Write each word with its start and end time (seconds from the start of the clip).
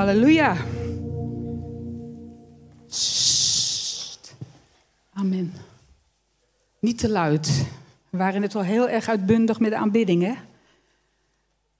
Halleluja. 0.00 0.56
Sst. 2.86 4.34
Amen. 5.12 5.54
Niet 6.78 6.98
te 6.98 7.08
luid. 7.08 7.66
We 8.10 8.18
waren 8.18 8.40
net 8.40 8.52
wel 8.52 8.62
heel 8.62 8.88
erg 8.88 9.08
uitbundig 9.08 9.60
met 9.60 9.70
de 9.70 9.76
aanbidding, 9.76 10.22
hè? 10.22 10.34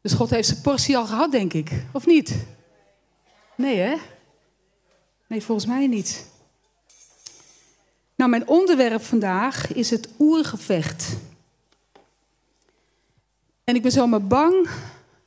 Dus 0.01 0.13
God 0.13 0.31
heeft 0.31 0.49
zijn 0.49 0.61
portie 0.61 0.97
al 0.97 1.07
gehad, 1.07 1.31
denk 1.31 1.53
ik. 1.53 1.85
Of 1.93 2.07
niet? 2.07 2.47
Nee, 3.55 3.77
hè? 3.77 3.97
Nee, 5.27 5.43
volgens 5.43 5.67
mij 5.67 5.87
niet. 5.87 6.27
Nou, 8.15 8.31
mijn 8.31 8.49
onderwerp 8.49 9.03
vandaag 9.03 9.73
is 9.73 9.91
het 9.91 10.09
oergevecht. 10.19 11.17
En 13.65 13.75
ik 13.75 13.83
ben 13.83 13.93
zomaar 13.93 14.27
bang 14.27 14.69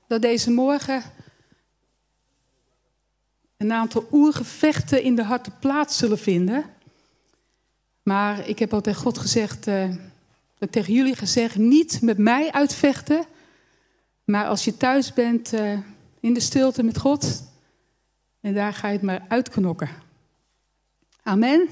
dat 0.07 0.21
deze 0.21 0.51
morgen 0.51 1.03
een 3.63 3.73
aantal 3.73 4.07
oergevechten 4.11 5.03
in 5.03 5.15
de 5.15 5.23
harte 5.23 5.51
plaats 5.59 5.97
zullen 5.97 6.17
vinden. 6.17 6.63
Maar 8.03 8.47
ik 8.47 8.59
heb 8.59 8.73
al 8.73 8.81
tegen 8.81 9.01
God 9.01 9.17
gezegd, 9.17 9.67
uh, 9.67 9.89
tegen 10.69 10.93
jullie 10.93 11.15
gezegd, 11.15 11.55
niet 11.55 12.01
met 12.01 12.17
mij 12.17 12.51
uitvechten. 12.51 13.25
Maar 14.23 14.45
als 14.47 14.65
je 14.65 14.77
thuis 14.77 15.13
bent 15.13 15.53
uh, 15.53 15.79
in 16.19 16.33
de 16.33 16.39
stilte 16.39 16.83
met 16.83 16.97
God, 16.97 17.43
en 18.41 18.53
daar 18.53 18.73
ga 18.73 18.87
je 18.87 18.93
het 18.93 19.01
maar 19.01 19.25
uitknokken. 19.27 19.89
Amen. 21.23 21.69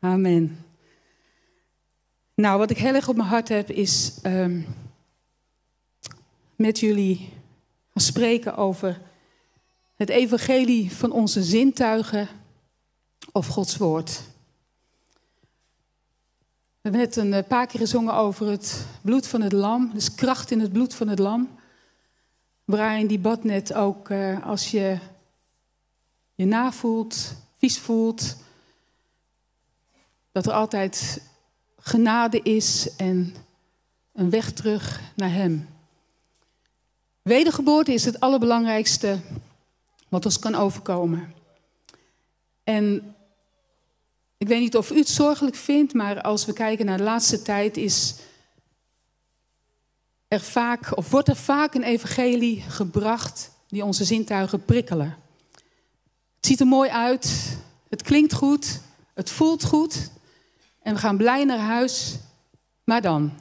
Amen. 0.00 0.64
Nou, 2.34 2.58
wat 2.58 2.70
ik 2.70 2.78
heel 2.78 2.94
erg 2.94 3.08
op 3.08 3.16
mijn 3.16 3.28
hart 3.28 3.48
heb, 3.48 3.70
is 3.70 4.18
um, 4.22 4.66
met 6.56 6.80
jullie 6.80 7.32
gaan 7.92 8.02
spreken 8.02 8.56
over 8.56 9.00
het 9.98 10.08
evangelie 10.08 10.92
van 10.92 11.12
onze 11.12 11.42
zintuigen 11.42 12.28
of 13.32 13.46
Gods 13.46 13.76
woord. 13.76 14.10
We 16.80 16.88
hebben 16.88 17.00
net 17.00 17.16
een 17.16 17.32
eh, 17.32 17.48
paar 17.48 17.66
keer 17.66 17.80
gezongen 17.80 18.14
over 18.14 18.46
het 18.46 18.86
bloed 19.02 19.26
van 19.26 19.40
het 19.40 19.52
lam, 19.52 19.90
dus 19.94 20.14
kracht 20.14 20.50
in 20.50 20.60
het 20.60 20.72
bloed 20.72 20.94
van 20.94 21.08
het 21.08 21.18
lam. 21.18 21.48
Brian 22.64 23.06
die 23.06 23.18
bad 23.18 23.44
net 23.44 23.74
ook, 23.74 24.08
uh, 24.08 24.46
als 24.46 24.70
je 24.70 24.98
je 26.34 26.44
navoelt, 26.44 27.34
vies 27.56 27.78
voelt, 27.78 28.36
dat 30.32 30.46
er 30.46 30.52
altijd 30.52 31.22
genade 31.78 32.40
is 32.42 32.96
en 32.96 33.34
een 34.12 34.30
weg 34.30 34.52
terug 34.52 35.00
naar 35.14 35.32
Hem. 35.32 35.68
Wedergeboorte 37.22 37.92
is 37.92 38.04
het 38.04 38.20
allerbelangrijkste 38.20 39.18
wat 40.08 40.24
ons 40.24 40.38
kan 40.38 40.54
overkomen. 40.54 41.34
En 42.64 43.14
ik 44.38 44.48
weet 44.48 44.60
niet 44.60 44.76
of 44.76 44.90
u 44.90 44.96
het 44.96 45.08
zorgelijk 45.08 45.56
vindt, 45.56 45.94
maar 45.94 46.20
als 46.22 46.44
we 46.44 46.52
kijken 46.52 46.86
naar 46.86 46.96
de 46.96 47.02
laatste 47.02 47.42
tijd 47.42 47.76
is 47.76 48.14
er 50.28 50.40
vaak, 50.40 50.96
of 50.96 51.10
wordt 51.10 51.28
er 51.28 51.36
vaak 51.36 51.74
een 51.74 51.82
evangelie 51.82 52.60
gebracht 52.60 53.50
die 53.68 53.84
onze 53.84 54.04
zintuigen 54.04 54.64
prikkelen. 54.64 55.16
Het 56.36 56.46
ziet 56.46 56.60
er 56.60 56.66
mooi 56.66 56.90
uit, 56.90 57.56
het 57.88 58.02
klinkt 58.02 58.32
goed, 58.32 58.80
het 59.14 59.30
voelt 59.30 59.64
goed 59.64 60.10
en 60.82 60.94
we 60.94 61.00
gaan 61.00 61.16
blij 61.16 61.44
naar 61.44 61.58
huis, 61.58 62.18
maar 62.84 63.02
dan? 63.02 63.32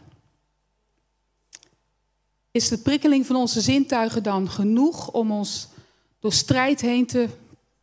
Is 2.51 2.67
de 2.67 2.77
prikkeling 2.77 3.25
van 3.25 3.35
onze 3.35 3.61
zintuigen 3.61 4.23
dan 4.23 4.49
genoeg 4.49 5.11
om 5.11 5.31
ons 5.31 5.67
door 6.19 6.33
strijd 6.33 6.81
heen 6.81 7.05
te 7.05 7.27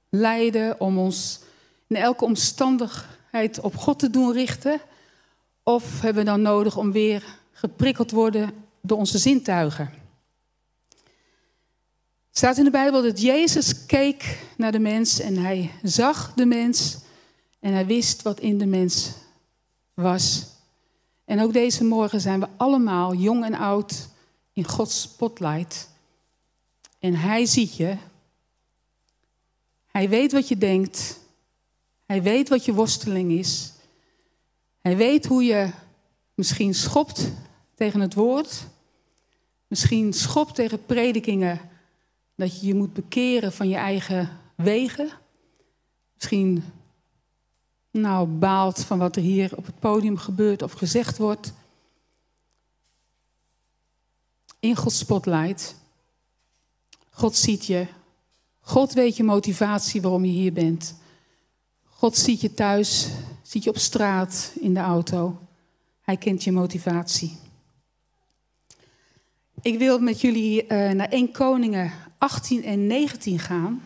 leiden, 0.09 0.81
om 0.81 0.99
ons 0.99 1.41
in 1.87 1.97
elke 1.97 2.25
omstandigheid 2.25 3.61
op 3.61 3.77
God 3.77 3.99
te 3.99 4.11
doen 4.11 4.33
richten? 4.33 4.81
Of 5.63 6.01
hebben 6.01 6.25
we 6.25 6.31
dan 6.31 6.43
nodig 6.43 6.77
om 6.77 6.93
weer 6.93 7.25
geprikkeld 7.53 8.11
worden 8.11 8.51
door 8.81 8.99
onze 8.99 9.19
zintuigen? 9.19 10.03
Het 12.29 12.43
staat 12.43 12.59
in 12.59 12.65
de 12.65 12.71
Bijbel 12.71 13.03
dat 13.03 13.21
Jezus 13.21 13.87
keek 13.87 14.39
naar 14.57 14.73
de 14.73 14.79
mens 14.79 15.21
en 15.21 15.37
hij 15.37 15.71
zag 15.83 16.33
de 16.35 16.47
mens 16.47 16.99
en 17.61 17.73
hij 17.73 17.87
wist 17.87 18.23
wat 18.23 18.41
in 18.41 18.59
de 18.59 18.67
mens 18.67 19.11
was. 19.95 20.47
En 21.25 21.41
ook 21.41 21.53
deze 21.53 21.85
morgen 21.85 22.21
zijn 22.21 22.41
we 22.41 22.49
allemaal, 22.57 23.15
jong 23.15 23.45
en 23.45 23.55
oud, 23.55 24.09
in 24.53 24.69
Gods 24.69 25.01
spotlight. 25.01 25.91
En 26.99 27.15
hij 27.15 27.47
ziet 27.47 27.77
je 27.77 27.97
hij 29.95 30.09
weet 30.09 30.33
wat 30.33 30.49
je 30.49 30.59
denkt. 30.59 31.21
Hij 32.07 32.23
weet 32.23 32.49
wat 32.49 32.65
je 32.65 32.75
worsteling 32.75 33.33
is. 33.33 33.73
Hij 34.81 34.97
weet 34.97 35.27
hoe 35.27 35.45
je 35.45 35.71
misschien 36.35 36.75
schopt 36.75 37.31
tegen 37.75 38.01
het 38.01 38.15
woord. 38.15 38.67
Misschien 39.67 40.13
schopt 40.13 40.55
tegen 40.55 40.87
predikingen 40.87 41.61
dat 42.35 42.61
je 42.61 42.67
je 42.67 42.75
moet 42.75 42.93
bekeren 42.93 43.53
van 43.53 43.69
je 43.69 43.77
eigen 43.77 44.39
wegen. 44.55 45.11
Misschien 46.15 46.65
nou 47.91 48.29
baalt 48.29 48.85
van 48.85 48.99
wat 48.99 49.17
er 49.17 49.23
hier 49.23 49.57
op 49.57 49.67
het 49.67 49.79
podium 49.79 50.17
gebeurt 50.17 50.63
of 50.63 50.73
gezegd 50.73 51.19
wordt. 51.19 51.53
In 54.61 54.77
Gods 54.77 54.99
spotlight. 54.99 55.77
God 57.11 57.37
ziet 57.37 57.67
je, 57.67 57.87
God 58.67 58.93
weet 58.93 59.17
je 59.17 59.25
motivatie 59.25 60.03
waarom 60.03 60.25
je 60.25 60.33
hier 60.33 60.53
bent. 60.53 60.95
God 61.85 62.17
ziet 62.17 62.41
je 62.41 62.55
thuis, 62.55 63.09
ziet 63.43 63.65
je 63.65 63.71
op 63.71 63.79
straat, 63.79 64.53
in 64.61 64.75
de 64.75 64.81
auto. 64.81 65.39
Hij 66.01 66.17
kent 66.17 66.45
je 66.45 66.53
motivatie. 66.53 67.39
Ik 69.63 69.79
wil 69.79 69.99
met 69.99 70.21
jullie 70.21 70.63
uh, 70.63 70.91
naar 70.91 71.09
1 71.09 71.33
Koningen 71.33 71.93
18 72.19 72.65
en 72.65 72.87
19 72.87 73.39
gaan. 73.39 73.83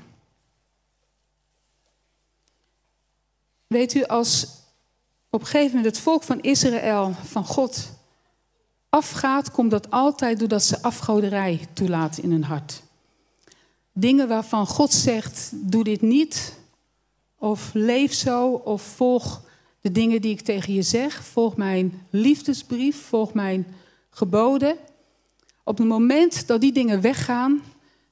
Weet 3.67 3.95
u, 3.95 4.05
als 4.05 4.47
op 5.31 5.41
een 5.41 5.47
gegeven 5.47 5.77
moment 5.77 5.95
het 5.95 6.05
volk 6.05 6.23
van 6.23 6.41
Israël 6.41 7.13
van 7.25 7.45
God 7.45 7.93
afgaat, 8.89 9.51
komt 9.51 9.71
dat 9.71 9.91
altijd 9.91 10.39
doordat 10.39 10.63
ze 10.63 10.83
afgoderij 10.83 11.67
toelaten 11.73 12.23
in 12.23 12.31
hun 12.31 12.45
hart. 12.45 12.83
Dingen 14.01 14.29
waarvan 14.29 14.67
God 14.67 14.93
zegt: 14.93 15.51
doe 15.55 15.85
dit 15.85 16.01
niet. 16.01 16.59
Of 17.39 17.71
leef 17.73 18.13
zo. 18.13 18.53
Of 18.53 18.83
volg 18.83 19.43
de 19.81 19.93
dingen 19.93 20.21
die 20.21 20.33
ik 20.33 20.41
tegen 20.41 20.73
je 20.75 20.83
zeg. 20.83 21.25
Volg 21.25 21.57
mijn 21.57 22.07
liefdesbrief. 22.11 22.97
Volg 22.97 23.35
mijn 23.35 23.67
geboden. 24.11 24.77
Op 25.65 25.79
het 25.79 25.87
moment 25.87 26.47
dat 26.47 26.61
die 26.61 26.73
dingen 26.73 27.01
weggaan, 27.01 27.63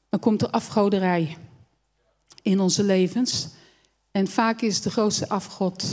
dan 0.09 0.21
komt 0.21 0.43
er 0.43 0.51
afgoderij 0.51 1.37
in 2.43 2.61
onze 2.61 2.83
levens. 2.83 3.49
En 4.11 4.29
vaak 4.29 4.61
is 4.61 4.81
de 4.81 4.91
grootste 4.91 5.29
afgod 5.29 5.85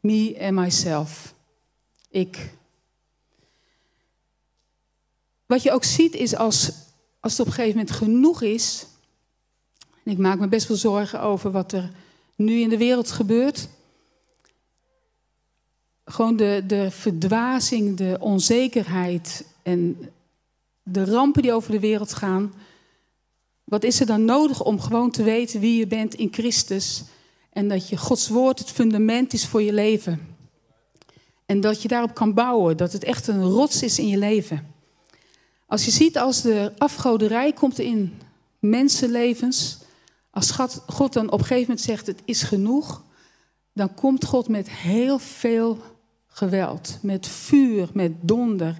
me 0.00 0.36
and 0.40 0.52
myself. 0.52 1.34
Ik. 2.10 2.52
Wat 5.46 5.62
je 5.62 5.72
ook 5.72 5.84
ziet 5.84 6.14
is 6.14 6.36
als, 6.36 6.72
als 7.20 7.32
het 7.32 7.40
op 7.40 7.46
een 7.46 7.52
gegeven 7.52 7.78
moment 7.78 7.96
genoeg 7.96 8.42
is, 8.42 8.86
ik 10.10 10.18
maak 10.18 10.38
me 10.38 10.48
best 10.48 10.68
wel 10.68 10.76
zorgen 10.76 11.20
over 11.20 11.50
wat 11.50 11.72
er 11.72 11.90
nu 12.36 12.60
in 12.60 12.68
de 12.68 12.78
wereld 12.78 13.10
gebeurt. 13.10 13.68
Gewoon 16.04 16.36
de, 16.36 16.62
de 16.66 16.90
verdwazing, 16.90 17.96
de 17.96 18.16
onzekerheid 18.20 19.44
en 19.62 20.10
de 20.82 21.04
rampen 21.04 21.42
die 21.42 21.52
over 21.52 21.70
de 21.70 21.80
wereld 21.80 22.12
gaan. 22.12 22.52
Wat 23.64 23.84
is 23.84 24.00
er 24.00 24.06
dan 24.06 24.24
nodig 24.24 24.62
om 24.64 24.80
gewoon 24.80 25.10
te 25.10 25.22
weten 25.22 25.60
wie 25.60 25.78
je 25.78 25.86
bent 25.86 26.14
in 26.14 26.28
Christus? 26.32 27.02
En 27.52 27.68
dat 27.68 27.88
je 27.88 27.96
Gods 27.96 28.28
woord 28.28 28.58
het 28.58 28.70
fundament 28.70 29.32
is 29.32 29.46
voor 29.46 29.62
je 29.62 29.72
leven. 29.72 30.20
En 31.46 31.60
dat 31.60 31.82
je 31.82 31.88
daarop 31.88 32.14
kan 32.14 32.34
bouwen, 32.34 32.76
dat 32.76 32.92
het 32.92 33.04
echt 33.04 33.26
een 33.26 33.42
rots 33.42 33.82
is 33.82 33.98
in 33.98 34.08
je 34.08 34.18
leven. 34.18 34.74
Als 35.66 35.84
je 35.84 35.90
ziet 35.90 36.18
als 36.18 36.42
de 36.42 36.72
afgoderij 36.78 37.52
komt 37.52 37.78
in 37.78 38.18
mensenlevens, 38.58 39.79
als 40.30 40.50
God 40.86 41.12
dan 41.12 41.26
op 41.30 41.38
een 41.38 41.46
gegeven 41.46 41.60
moment 41.60 41.80
zegt 41.80 42.06
het 42.06 42.22
is 42.24 42.42
genoeg, 42.42 43.02
dan 43.72 43.94
komt 43.94 44.24
God 44.24 44.48
met 44.48 44.70
heel 44.70 45.18
veel 45.18 45.78
geweld, 46.26 46.98
met 47.02 47.26
vuur, 47.26 47.90
met 47.92 48.12
donder 48.20 48.78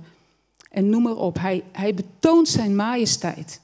en 0.71 0.91
noem 0.91 1.03
maar 1.03 1.17
op. 1.17 1.39
Hij, 1.39 1.65
hij 1.73 1.95
betoont 1.95 2.49
zijn 2.49 2.77
majesteit. 2.77 3.61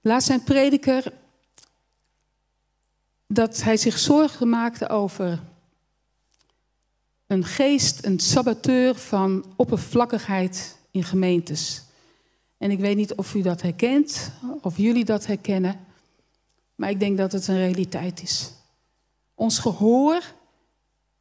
Laat 0.00 0.22
zijn 0.22 0.42
prediker 0.42 1.12
dat 3.26 3.62
hij 3.62 3.76
zich 3.76 3.98
zorgen 3.98 4.48
maakte 4.48 4.88
over 4.88 5.42
een 7.26 7.44
geest, 7.44 8.04
een 8.04 8.20
saboteur 8.20 8.94
van 8.94 9.44
oppervlakkigheid 9.56 10.76
in 10.90 11.04
gemeentes. 11.04 11.82
En 12.58 12.70
ik 12.70 12.78
weet 12.78 12.96
niet 12.96 13.14
of 13.14 13.34
u 13.34 13.42
dat 13.42 13.62
herkent, 13.62 14.32
of 14.60 14.76
jullie 14.76 15.04
dat 15.04 15.26
herkennen. 15.26 15.80
Maar 16.82 16.90
ik 16.90 17.00
denk 17.00 17.16
dat 17.18 17.32
het 17.32 17.48
een 17.48 17.56
realiteit 17.56 18.22
is. 18.22 18.52
Ons 19.34 19.58
gehoor 19.58 20.22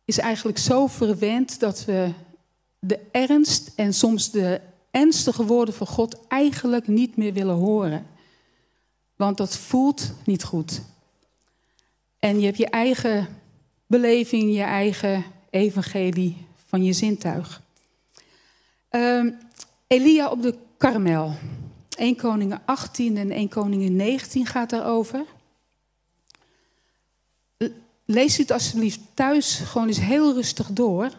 is 0.06 0.18
eigenlijk 0.18 0.58
zo 0.58 0.88
verwend 0.88 1.60
dat 1.60 1.86
we 1.86 2.12
de 2.80 3.00
ernst 3.12 3.72
en 3.76 3.94
soms 3.94 4.32
de 4.32 4.62
ernstige 4.92 5.46
woorden 5.46 5.74
van 5.74 5.88
God 5.88 6.28
eigenlijk 6.28 6.88
niet 6.88 7.18
meer 7.18 7.34
willen 7.34 7.56
horen. 7.56 8.06
Want 9.16 9.38
dat 9.38 9.58
voelt 9.58 10.14
niet 10.26 10.44
goed. 10.44 10.82
En 12.20 12.40
je 12.40 12.46
hebt 12.46 12.58
je 12.58 12.70
eigen 12.70 13.28
beleving, 13.88 14.54
je 14.54 14.62
eigen 14.62 15.24
evangelie 15.50 16.38
van 16.66 16.84
je 16.84 16.94
zintuig. 16.94 17.62
Um, 18.90 19.38
Elia 19.88 20.30
op 20.30 20.42
de 20.42 20.56
Karmel. 20.78 21.34
1 21.98 22.16
Koningen 22.16 22.62
18 22.66 23.18
en 23.18 23.32
1 23.32 23.50
Koningen 23.50 23.96
19 23.96 24.46
gaat 24.46 24.70
daarover. 24.70 25.26
Lees 28.12 28.38
het 28.38 28.52
alsjeblieft 28.52 29.00
thuis 29.14 29.56
gewoon 29.56 29.88
eens 29.88 30.00
heel 30.00 30.34
rustig 30.34 30.68
door. 30.68 31.12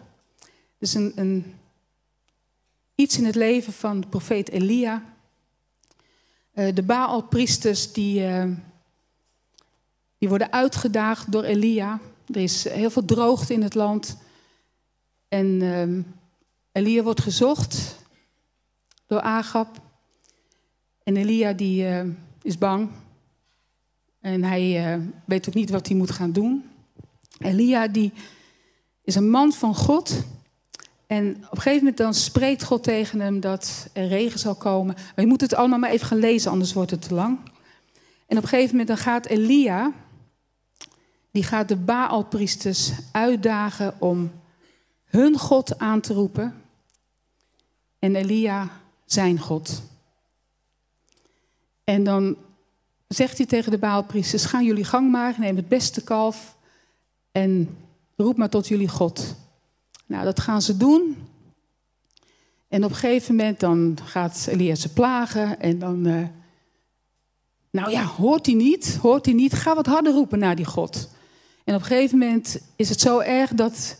Dus 0.77 0.93
een, 0.93 1.11
een, 1.15 1.55
iets 2.95 3.17
in 3.17 3.25
het 3.25 3.35
leven 3.35 3.73
van 3.73 4.01
de 4.01 4.07
profeet 4.07 4.49
Elia. 4.49 5.03
Uh, 6.53 6.75
de 6.75 6.83
Baalpriesters 6.83 7.93
die, 7.93 8.27
uh, 8.27 8.45
die 10.17 10.29
worden 10.29 10.51
uitgedaagd 10.51 11.31
door 11.31 11.43
Elia. 11.43 11.99
Er 12.27 12.41
is 12.41 12.69
heel 12.69 12.89
veel 12.89 13.05
droogte 13.05 13.53
in 13.53 13.61
het 13.61 13.75
land. 13.75 14.17
En 15.27 15.45
uh, 15.61 16.03
Elia 16.71 17.03
wordt 17.03 17.21
gezocht 17.21 17.95
door 19.05 19.21
Agab. 19.21 19.81
En 21.03 21.17
Elia 21.17 21.53
die, 21.53 21.83
uh, 21.83 22.03
is 22.41 22.57
bang. 22.57 22.89
En 24.19 24.43
hij 24.43 24.99
weet 25.25 25.47
ook 25.47 25.53
niet 25.53 25.69
wat 25.69 25.87
hij 25.87 25.97
moet 25.97 26.11
gaan 26.11 26.31
doen. 26.31 26.71
Elia 27.39 27.87
die 27.87 28.13
is 29.03 29.15
een 29.15 29.29
man 29.29 29.51
van 29.51 29.75
God. 29.75 30.23
En 31.07 31.35
op 31.35 31.51
een 31.51 31.61
gegeven 31.61 31.77
moment 31.77 31.97
dan 31.97 32.13
spreekt 32.13 32.63
God 32.63 32.83
tegen 32.83 33.19
hem 33.19 33.39
dat 33.39 33.89
er 33.93 34.07
regen 34.07 34.39
zal 34.39 34.55
komen. 34.55 34.95
Maar 34.95 35.25
je 35.25 35.27
moet 35.27 35.41
het 35.41 35.55
allemaal 35.55 35.79
maar 35.79 35.89
even 35.89 36.07
gaan 36.07 36.17
lezen, 36.17 36.51
anders 36.51 36.73
wordt 36.73 36.91
het 36.91 37.01
te 37.01 37.13
lang. 37.13 37.39
En 38.27 38.37
op 38.37 38.43
een 38.43 38.49
gegeven 38.49 38.71
moment 38.71 38.87
dan 38.87 38.97
gaat 38.97 39.25
Elia, 39.25 39.91
die 41.31 41.43
gaat 41.43 41.67
de 41.67 41.75
Baalpriesters 41.75 42.91
uitdagen 43.11 43.95
om 43.99 44.31
hun 45.05 45.37
God 45.37 45.79
aan 45.79 46.01
te 46.01 46.13
roepen. 46.13 46.61
En 47.99 48.15
Elia 48.15 48.69
zijn 49.05 49.39
God. 49.39 49.81
En 51.83 52.03
dan 52.03 52.37
zegt 53.07 53.37
hij 53.37 53.45
tegen 53.45 53.71
de 53.71 53.77
Baalpriesters: 53.77 54.45
Gaan 54.45 54.65
jullie 54.65 54.83
gang 54.83 55.11
maar, 55.11 55.35
neem 55.37 55.55
het 55.55 55.67
beste 55.67 56.03
kalf 56.03 56.52
en 57.33 57.77
roep 58.15 58.37
maar 58.37 58.49
tot 58.49 58.67
jullie 58.67 58.87
God. 58.87 59.35
Nou, 60.05 60.23
dat 60.25 60.39
gaan 60.39 60.61
ze 60.61 60.77
doen. 60.77 61.17
En 62.67 62.83
op 62.83 62.89
een 62.89 62.95
gegeven 62.95 63.35
moment 63.35 63.59
dan 63.59 63.97
gaat 64.03 64.47
Elia 64.49 64.75
ze 64.75 64.93
plagen 64.93 65.59
en 65.59 65.79
dan. 65.79 66.07
Uh, 66.07 66.27
nou 67.71 67.91
ja, 67.91 68.03
hoort 68.03 68.45
hij 68.45 68.55
niet? 68.55 68.95
Hoort 69.01 69.25
hij 69.25 69.33
niet? 69.33 69.53
Ga 69.53 69.75
wat 69.75 69.85
harder 69.85 70.13
roepen 70.13 70.39
naar 70.39 70.55
die 70.55 70.65
God. 70.65 71.09
En 71.63 71.75
op 71.75 71.81
een 71.81 71.87
gegeven 71.87 72.17
moment 72.17 72.59
is 72.75 72.89
het 72.89 72.99
zo 72.99 73.19
erg 73.19 73.53
dat 73.53 73.97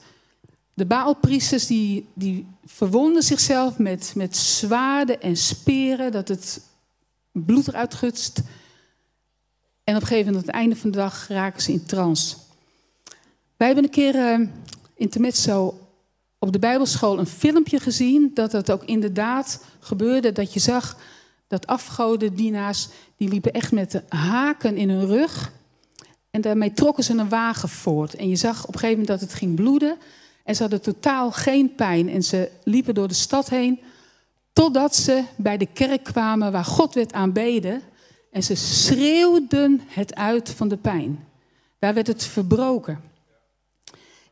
de 0.73 0.85
Baalpriesters 0.85 1.67
die, 1.67 2.07
die 2.13 2.47
verwonden 2.65 3.23
zichzelf 3.23 3.77
met, 3.77 4.13
met 4.15 4.37
zwaarden 4.37 5.21
en 5.21 5.37
speren, 5.37 6.11
dat 6.11 6.27
het 6.27 6.61
bloed 7.31 7.67
eruit 7.67 7.93
gutst. 7.93 8.41
En 9.83 9.95
op 9.95 10.01
een 10.01 10.07
gegeven 10.07 10.31
moment, 10.31 10.49
aan 10.49 10.53
het 10.53 10.61
einde 10.61 10.75
van 10.75 10.91
de 10.91 10.97
dag, 10.97 11.27
raken 11.27 11.61
ze 11.61 11.71
in 11.71 11.85
trance. 11.85 12.35
Wij 13.63 13.71
hebben 13.71 13.91
een 13.91 14.13
keer 14.13 14.39
uh, 14.39 14.47
in 14.95 15.73
op 16.39 16.51
de 16.51 16.59
Bijbelschool 16.59 17.19
een 17.19 17.25
filmpje 17.25 17.79
gezien 17.79 18.31
dat 18.33 18.51
het 18.51 18.71
ook 18.71 18.83
inderdaad 18.83 19.65
gebeurde. 19.79 20.31
Dat 20.31 20.53
je 20.53 20.59
zag 20.59 20.97
dat 21.47 21.67
afgodendienaars, 21.67 22.87
die 23.17 23.29
liepen 23.29 23.53
echt 23.53 23.71
met 23.71 23.91
de 23.91 24.03
haken 24.09 24.77
in 24.77 24.89
hun 24.89 25.05
rug. 25.05 25.51
En 26.31 26.41
daarmee 26.41 26.73
trokken 26.73 27.03
ze 27.03 27.17
een 27.17 27.29
wagen 27.29 27.69
voort. 27.69 28.15
En 28.15 28.29
je 28.29 28.35
zag 28.35 28.61
op 28.61 28.73
een 28.73 28.79
gegeven 28.79 28.99
moment 28.99 29.19
dat 29.19 29.29
het 29.29 29.39
ging 29.39 29.55
bloeden. 29.55 29.97
En 30.43 30.55
ze 30.55 30.61
hadden 30.61 30.81
totaal 30.81 31.31
geen 31.31 31.75
pijn. 31.75 32.09
En 32.09 32.23
ze 32.23 32.49
liepen 32.63 32.93
door 32.93 33.07
de 33.07 33.13
stad 33.13 33.49
heen. 33.49 33.79
Totdat 34.53 34.95
ze 34.95 35.23
bij 35.35 35.57
de 35.57 35.67
kerk 35.73 36.03
kwamen 36.03 36.51
waar 36.51 36.65
God 36.65 36.93
werd 36.93 37.13
aanbeden. 37.13 37.81
En 38.31 38.43
ze 38.43 38.55
schreeuwden 38.55 39.81
het 39.87 40.15
uit 40.15 40.49
van 40.49 40.67
de 40.67 40.77
pijn. 40.77 41.27
Daar 41.79 41.93
werd 41.93 42.07
het 42.07 42.23
verbroken. 42.23 43.11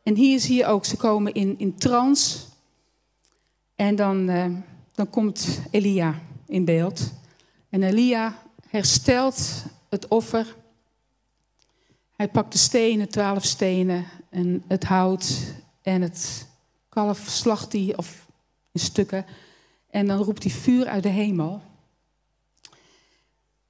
En 0.02 0.16
hier 0.16 0.40
zie 0.40 0.56
je 0.56 0.66
ook, 0.66 0.84
ze 0.84 0.96
komen 0.96 1.34
in, 1.34 1.58
in 1.58 1.74
trance. 1.74 2.38
En 3.74 3.96
dan, 3.96 4.30
uh, 4.30 4.46
dan 4.94 5.10
komt 5.10 5.60
Elia 5.70 6.20
in 6.46 6.64
beeld. 6.64 7.12
En 7.68 7.82
Elia 7.82 8.42
herstelt 8.68 9.64
het 9.88 10.08
offer. 10.08 10.56
Hij 12.16 12.28
pakt 12.28 12.52
de 12.52 12.58
stenen, 12.58 13.08
twaalf 13.08 13.44
stenen, 13.44 14.06
en 14.30 14.64
het 14.68 14.84
hout 14.84 15.54
en 15.82 16.02
het 16.02 16.46
kalf 16.88 17.18
slacht 17.28 17.72
hij 17.72 17.96
of 17.96 18.26
in 18.72 18.80
stukken. 18.80 19.26
En 19.90 20.06
dan 20.06 20.22
roept 20.22 20.42
hij 20.42 20.52
vuur 20.52 20.86
uit 20.86 21.02
de 21.02 21.08
hemel. 21.08 21.62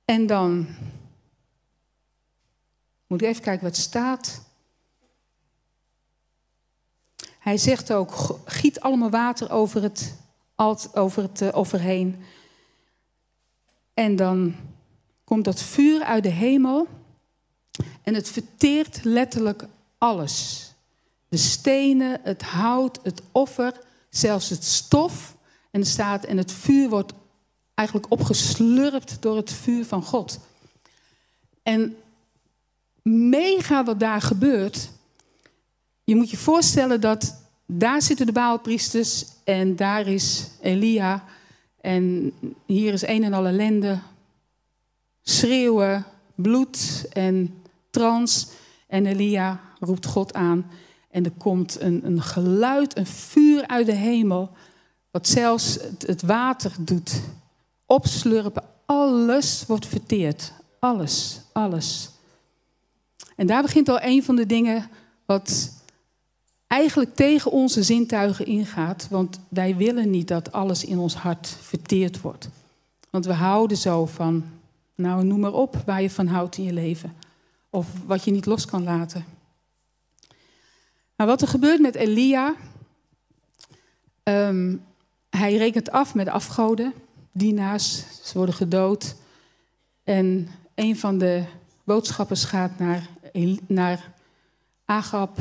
En 0.05 0.26
dan 0.26 0.67
moet 3.06 3.23
ik 3.23 3.29
even 3.29 3.43
kijken 3.43 3.64
wat 3.64 3.76
staat. 3.76 4.50
Hij 7.43 7.59
zegt 7.59 7.93
ook, 7.93 8.39
giet 8.44 8.81
allemaal 8.81 9.11
water 9.11 9.50
over 9.50 9.83
het, 9.83 10.17
over 10.94 11.23
het 11.23 11.41
uh, 11.41 11.49
offer 11.53 11.81
heen. 11.81 12.25
En 13.94 14.17
dan 14.17 14.55
komt 15.25 15.44
dat 15.44 15.62
vuur 15.62 16.03
uit 16.03 16.23
de 16.23 16.29
hemel. 16.31 16.87
En 18.03 18.15
het 18.15 18.29
verteert 18.29 19.05
letterlijk 19.05 19.67
alles. 19.99 20.67
De 21.29 21.37
stenen, 21.37 22.21
het 22.23 22.43
hout, 22.43 22.99
het 23.03 23.23
offer, 23.33 23.81
zelfs 24.11 24.49
het 24.49 24.65
stof. 24.65 25.37
En 25.71 25.87
staat, 25.87 26.25
en 26.25 26.37
het 26.37 26.53
vuur 26.53 26.89
wordt 26.89 27.12
eigenlijk 27.75 28.11
opgeslurpt 28.11 29.17
door 29.21 29.37
het 29.37 29.53
vuur 29.53 29.85
van 29.85 30.03
God. 30.03 30.39
En 31.62 31.97
mega 33.03 33.84
wat 33.84 34.01
daar 34.01 34.20
gebeurt. 34.20 34.91
Je 36.13 36.19
moet 36.19 36.31
je 36.31 36.37
voorstellen 36.37 37.01
dat 37.01 37.43
daar 37.67 38.03
zitten 38.03 38.27
de 38.27 38.33
Baalpriesters 38.33 39.25
en 39.45 39.77
daar 39.77 40.07
is 40.07 40.49
Elia. 40.61 41.25
En 41.81 42.33
hier 42.67 42.93
is 42.93 43.07
een 43.07 43.25
en 43.25 43.33
al 43.33 43.47
ellende. 43.47 43.99
Schreeuwen, 45.23 46.05
bloed 46.35 47.07
en 47.13 47.63
trans. 47.91 48.49
En 48.87 49.07
Elia 49.07 49.61
roept 49.81 50.07
God 50.07 50.35
aan. 50.35 50.71
En 51.11 51.25
er 51.25 51.33
komt 51.39 51.81
een, 51.81 52.07
een 52.07 52.23
geluid, 52.23 52.97
een 52.97 53.07
vuur 53.07 53.67
uit 53.67 53.87
de 53.87 53.95
hemel. 53.95 54.51
Wat 55.11 55.29
zelfs 55.29 55.75
het, 55.75 56.05
het 56.07 56.23
water 56.23 56.73
doet. 56.81 57.21
Opslurpen. 57.87 58.65
Alles 58.87 59.65
wordt 59.67 59.87
verteerd. 59.87 60.53
Alles, 60.79 61.41
alles. 61.53 62.11
En 63.37 63.47
daar 63.47 63.63
begint 63.63 63.89
al 63.89 64.03
een 64.03 64.23
van 64.23 64.37
de 64.37 64.47
dingen 64.47 64.91
wat 65.27 65.81
eigenlijk 66.72 67.14
tegen 67.14 67.50
onze 67.50 67.82
zintuigen 67.82 68.46
ingaat. 68.46 69.06
Want 69.10 69.41
wij 69.48 69.76
willen 69.76 70.10
niet 70.10 70.29
dat 70.29 70.52
alles 70.52 70.84
in 70.84 70.98
ons 70.98 71.14
hart 71.14 71.56
verteerd 71.60 72.20
wordt. 72.20 72.48
Want 73.10 73.26
we 73.26 73.32
houden 73.32 73.76
zo 73.76 74.06
van, 74.06 74.44
nou 74.94 75.24
noem 75.24 75.41
maar 75.41 75.52
op 75.52 75.82
waar 75.86 76.02
je 76.02 76.10
van 76.10 76.26
houdt 76.26 76.56
in 76.56 76.64
je 76.64 76.72
leven. 76.72 77.14
Of 77.70 77.86
wat 78.06 78.24
je 78.24 78.31
niet 78.31 78.46
los 78.46 78.64
kan 78.64 78.82
laten. 78.82 79.24
Maar 81.17 81.26
wat 81.26 81.43
er 81.43 81.48
gebeurt 81.48 81.81
met 81.81 81.94
Elia. 81.94 82.55
Um, 84.22 84.84
hij 85.31 85.56
rekent 85.56 85.91
af 85.91 86.14
met 86.14 86.29
afgoden, 86.29 86.93
dienaars, 87.32 88.05
ze 88.22 88.36
worden 88.36 88.55
gedood. 88.55 89.17
En 90.05 90.48
een 90.74 90.96
van 90.96 91.19
de 91.19 91.44
boodschappers 91.84 92.44
gaat 92.44 92.79
naar, 92.79 93.08
naar 93.67 94.12
Agab 94.84 95.38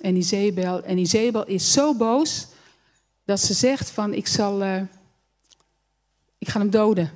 en 0.00 0.16
Izebel. 0.16 0.82
En 0.82 0.98
Izebel 0.98 1.46
is 1.46 1.72
zo 1.72 1.94
boos 1.94 2.46
dat 3.24 3.40
ze 3.40 3.54
zegt 3.54 3.90
van 3.90 4.14
ik 4.14 4.26
zal, 4.26 4.62
uh, 4.62 4.82
ik 6.38 6.48
ga 6.48 6.58
hem 6.58 6.70
doden. 6.70 7.10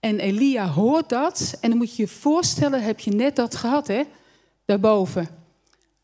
En 0.00 0.18
Elia 0.18 0.66
hoort 0.66 1.08
dat 1.08 1.58
en 1.60 1.68
dan 1.68 1.78
moet 1.78 1.96
je 1.96 2.02
je 2.02 2.08
voorstellen, 2.08 2.82
heb 2.82 3.00
je 3.00 3.10
net 3.10 3.36
dat 3.36 3.56
gehad 3.56 3.86
hè, 3.86 4.02
daarboven. 4.64 5.28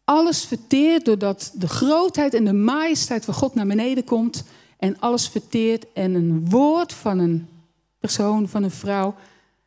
Alles 0.05 0.45
verteert 0.45 1.05
doordat 1.05 1.53
de 1.55 1.69
grootheid 1.69 2.35
en 2.35 2.45
de 2.45 2.53
majesteit 2.53 3.25
van 3.25 3.35
God 3.35 3.55
naar 3.55 3.67
beneden 3.67 4.05
komt. 4.05 4.45
En 4.79 5.01
alles 5.01 5.29
verteert 5.29 5.93
en 5.93 6.15
een 6.15 6.51
woord 6.51 6.93
van 6.93 7.19
een 7.19 7.49
persoon, 7.99 8.49
van 8.49 8.63
een 8.63 8.71
vrouw, 8.71 9.15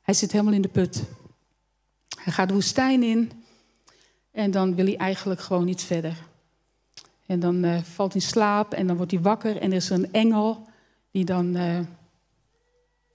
hij 0.01 0.13
zit 0.13 0.31
helemaal 0.31 0.53
in 0.53 0.61
de 0.61 0.67
put. 0.67 1.03
Hij 2.19 2.33
gaat 2.33 2.47
de 2.47 2.53
woestijn 2.53 3.03
in 3.03 3.31
en 4.31 4.51
dan 4.51 4.75
wil 4.75 4.85
hij 4.85 4.97
eigenlijk 4.97 5.41
gewoon 5.41 5.65
niet 5.65 5.81
verder. 5.81 6.28
En 7.29 7.39
dan 7.39 7.65
uh, 7.65 7.77
valt 7.81 8.13
hij 8.13 8.21
in 8.21 8.27
slaap 8.27 8.73
en 8.73 8.87
dan 8.87 8.97
wordt 8.97 9.11
hij 9.11 9.21
wakker 9.21 9.57
en 9.57 9.69
er 9.69 9.77
is 9.77 9.89
een 9.89 10.13
engel 10.13 10.67
die 11.11 11.25
dan... 11.25 11.55
Uh, 11.55 11.77
er 11.77 11.87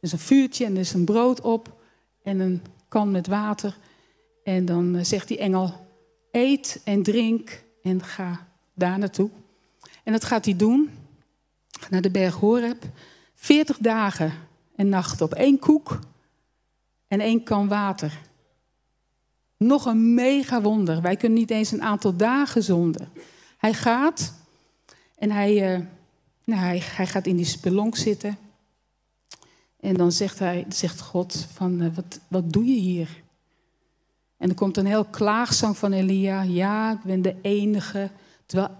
is 0.00 0.12
een 0.12 0.18
vuurtje 0.18 0.64
en 0.64 0.72
er 0.72 0.80
is 0.80 0.92
een 0.92 1.04
brood 1.04 1.40
op 1.40 1.82
en 2.22 2.40
een 2.40 2.62
kan 2.88 3.10
met 3.10 3.26
water. 3.26 3.76
En 4.44 4.64
dan 4.64 4.94
uh, 4.94 5.04
zegt 5.04 5.28
die 5.28 5.38
engel, 5.38 5.86
eet 6.30 6.80
en 6.84 7.02
drink 7.02 7.64
en 7.82 8.02
ga 8.02 8.46
daar 8.74 8.98
naartoe. 8.98 9.30
En 10.04 10.12
dat 10.12 10.24
gaat 10.24 10.44
hij 10.44 10.56
doen, 10.56 10.90
naar 11.90 12.02
de 12.02 12.10
berg 12.10 12.34
Horeb. 12.34 12.84
40 13.34 13.78
dagen 13.78 14.32
en 14.76 14.88
nachten 14.88 15.26
op 15.26 15.34
één 15.34 15.58
koek 15.58 15.98
en 17.08 17.20
één 17.20 17.42
kan 17.42 17.68
water. 17.68 18.20
Nog 19.56 19.84
een 19.84 20.14
mega 20.14 20.62
wonder. 20.62 21.02
Wij 21.02 21.16
kunnen 21.16 21.38
niet 21.38 21.50
eens 21.50 21.70
een 21.70 21.82
aantal 21.82 22.16
dagen 22.16 22.62
zonder. 22.62 23.08
Hij 23.64 23.74
gaat 23.74 24.32
en 25.18 25.30
hij, 25.30 25.74
uh, 25.74 25.84
nou, 26.44 26.60
hij, 26.60 26.82
hij, 26.84 27.06
gaat 27.06 27.26
in 27.26 27.36
die 27.36 27.44
spelonk 27.44 27.96
zitten. 27.96 28.38
En 29.80 29.94
dan 29.94 30.12
zegt, 30.12 30.38
hij, 30.38 30.66
zegt 30.68 31.00
God 31.00 31.46
van, 31.52 31.82
uh, 31.82 31.94
wat, 31.94 32.20
wat 32.28 32.52
doe 32.52 32.64
je 32.66 32.80
hier? 32.80 33.22
En 34.36 34.48
er 34.48 34.54
komt 34.54 34.76
een 34.76 34.86
heel 34.86 35.04
klaagzang 35.04 35.76
van 35.76 35.92
Elia. 35.92 36.42
Ja, 36.42 36.92
ik 36.92 37.02
ben 37.02 37.22
de 37.22 37.36
enige. 37.42 38.10
Terwijl, 38.46 38.70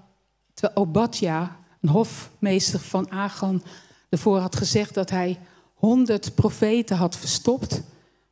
terwijl 0.55 0.79
Obadja, 0.81 1.57
een 1.81 1.89
hofmeester 1.89 2.81
van 2.81 3.11
Agan, 3.11 3.63
ervoor 4.09 4.39
had 4.39 4.57
gezegd 4.57 4.95
dat 4.95 5.11
hij 5.11 5.39
honderd 5.75 6.35
profeten 6.35 6.97
had 6.97 7.17
verstopt. 7.17 7.83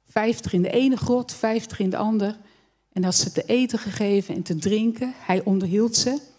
Vijftig 0.09 0.53
in 0.53 0.63
de 0.63 0.71
ene 0.71 0.97
grot, 0.97 1.33
vijftig 1.33 1.79
in 1.79 1.91
de 1.91 1.97
ander. 1.97 2.39
En 2.93 3.05
had 3.05 3.15
ze 3.15 3.33
te 3.33 3.43
eten 3.43 3.79
gegeven 3.79 4.35
en 4.35 4.43
te 4.43 4.57
drinken. 4.57 5.15
Hij 5.17 5.45
onderhield 5.45 5.97
ze. 5.97 6.31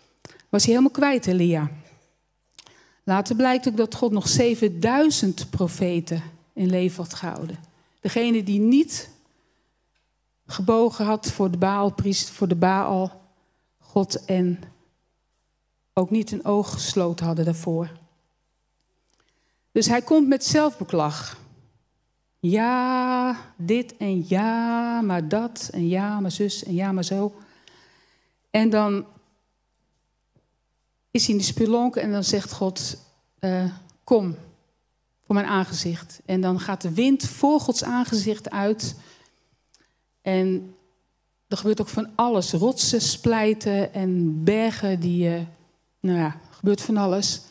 Was 0.53 0.63
hij 0.63 0.71
helemaal 0.71 0.97
kwijt, 0.97 1.27
Elia. 1.27 1.69
Later 3.03 3.35
blijkt 3.35 3.67
ook 3.67 3.77
dat 3.77 3.95
God 3.95 4.11
nog 4.11 4.27
7000 4.27 5.49
profeten 5.49 6.23
in 6.53 6.69
leven 6.69 7.03
had 7.03 7.13
gehouden. 7.13 7.57
Degene 7.99 8.43
die 8.43 8.59
niet 8.59 9.09
gebogen 10.45 11.05
had 11.05 11.31
voor 11.31 11.51
de 11.51 11.57
Baalpriest, 11.57 12.29
voor 12.29 12.47
de 12.47 12.55
Baal, 12.55 13.21
God 13.79 14.25
en 14.25 14.59
ook 15.93 16.09
niet 16.09 16.31
een 16.31 16.45
oog 16.45 16.71
gesloten 16.71 17.25
hadden 17.25 17.45
daarvoor. 17.45 17.91
Dus 19.71 19.87
hij 19.87 20.01
komt 20.01 20.27
met 20.27 20.45
zelfbeklag. 20.45 21.37
Ja, 22.39 23.37
dit 23.57 23.97
en 23.97 24.25
ja, 24.27 25.01
maar 25.01 25.27
dat 25.27 25.69
en 25.71 25.87
ja, 25.87 26.19
maar 26.19 26.31
zus 26.31 26.63
en 26.63 26.73
ja, 26.73 26.91
maar 26.91 27.03
zo. 27.03 27.33
En 28.49 28.69
dan 28.69 29.05
is 31.13 31.25
hij 31.25 31.35
in 31.35 31.41
de 31.41 31.47
spelonk 31.47 31.95
en 31.95 32.11
dan 32.11 32.23
zegt 32.23 32.51
God, 32.51 32.97
uh, 33.39 33.65
kom 34.03 34.35
voor 35.25 35.35
mijn 35.35 35.47
aangezicht. 35.47 36.19
En 36.25 36.41
dan 36.41 36.59
gaat 36.59 36.81
de 36.81 36.93
wind 36.93 37.27
voor 37.27 37.59
Gods 37.59 37.83
aangezicht 37.83 38.49
uit. 38.49 38.95
En 40.21 40.75
er 41.47 41.57
gebeurt 41.57 41.81
ook 41.81 41.87
van 41.87 42.09
alles. 42.15 42.51
Rotsen 42.51 43.01
splijten 43.01 43.93
en 43.93 44.43
bergen 44.43 44.99
die, 44.99 45.29
uh, 45.29 45.41
nou 45.99 46.17
ja, 46.17 46.39
gebeurt 46.49 46.81
van 46.81 46.97
alles. 46.97 47.41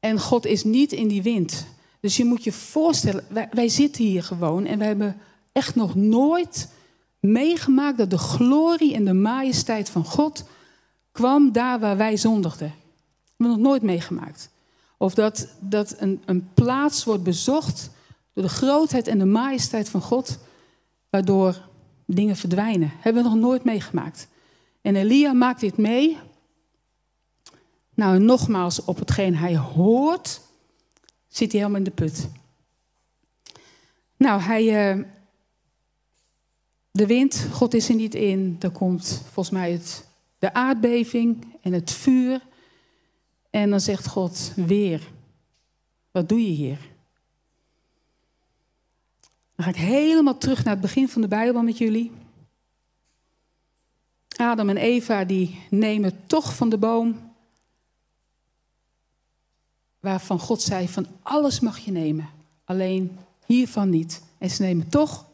En 0.00 0.20
God 0.20 0.46
is 0.46 0.64
niet 0.64 0.92
in 0.92 1.08
die 1.08 1.22
wind. 1.22 1.66
Dus 2.00 2.16
je 2.16 2.24
moet 2.24 2.44
je 2.44 2.52
voorstellen, 2.52 3.24
wij, 3.28 3.48
wij 3.52 3.68
zitten 3.68 4.04
hier 4.04 4.22
gewoon 4.22 4.66
en 4.66 4.78
we 4.78 4.84
hebben 4.84 5.20
echt 5.52 5.74
nog 5.74 5.94
nooit 5.94 6.68
meegemaakt 7.20 7.98
dat 7.98 8.10
de 8.10 8.18
glorie 8.18 8.94
en 8.94 9.04
de 9.04 9.12
majesteit 9.12 9.90
van 9.90 10.04
God 10.04 10.44
kwam 11.18 11.52
daar 11.52 11.80
waar 11.80 11.96
wij 11.96 12.16
zondigden. 12.16 12.68
Dat 12.68 12.76
hebben 13.26 13.56
we 13.56 13.62
nog 13.62 13.70
nooit 13.70 13.82
meegemaakt. 13.82 14.50
Of 14.96 15.14
dat, 15.14 15.48
dat 15.60 15.94
een, 15.98 16.22
een 16.24 16.48
plaats 16.54 17.04
wordt 17.04 17.22
bezocht 17.22 17.90
door 18.32 18.44
de 18.44 18.50
grootheid 18.50 19.08
en 19.08 19.18
de 19.18 19.24
majesteit 19.24 19.88
van 19.88 20.02
God, 20.02 20.38
waardoor 21.10 21.68
dingen 22.04 22.36
verdwijnen. 22.36 22.92
Hebben 22.94 23.22
we 23.22 23.28
nog 23.28 23.38
nooit 23.38 23.64
meegemaakt. 23.64 24.28
En 24.80 24.96
Elia 24.96 25.32
maakt 25.32 25.60
dit 25.60 25.76
mee. 25.76 26.18
Nou, 27.94 28.18
nogmaals, 28.18 28.84
op 28.84 28.98
hetgeen 28.98 29.36
hij 29.36 29.56
hoort, 29.56 30.40
zit 31.28 31.52
hij 31.52 31.60
helemaal 31.60 31.80
in 31.80 31.84
de 31.84 31.90
put. 31.90 32.28
Nou, 34.16 34.40
hij, 34.40 34.96
uh, 34.96 35.04
de 36.90 37.06
wind, 37.06 37.46
God 37.52 37.74
is 37.74 37.88
er 37.88 37.94
niet 37.94 38.14
in. 38.14 38.56
Er 38.60 38.70
komt 38.70 39.22
volgens 39.24 39.50
mij 39.50 39.72
het, 39.72 40.07
de 40.38 40.54
aardbeving 40.54 41.56
en 41.60 41.72
het 41.72 41.90
vuur. 41.90 42.46
En 43.50 43.70
dan 43.70 43.80
zegt 43.80 44.06
God 44.06 44.52
weer, 44.56 45.12
wat 46.10 46.28
doe 46.28 46.42
je 46.42 46.50
hier? 46.50 46.78
Dan 49.54 49.64
ga 49.64 49.70
ik 49.70 49.76
helemaal 49.76 50.38
terug 50.38 50.64
naar 50.64 50.72
het 50.72 50.82
begin 50.82 51.08
van 51.08 51.22
de 51.22 51.28
Bijbel 51.28 51.62
met 51.62 51.78
jullie. 51.78 52.12
Adam 54.36 54.68
en 54.68 54.76
Eva 54.76 55.24
die 55.24 55.60
nemen 55.70 56.26
toch 56.26 56.54
van 56.54 56.68
de 56.68 56.78
boom 56.78 57.28
waarvan 60.00 60.38
God 60.38 60.62
zei 60.62 60.88
van 60.88 61.06
alles 61.22 61.60
mag 61.60 61.78
je 61.78 61.90
nemen, 61.90 62.28
alleen 62.64 63.18
hiervan 63.46 63.90
niet. 63.90 64.22
En 64.38 64.50
ze 64.50 64.62
nemen 64.62 64.88
toch. 64.88 65.26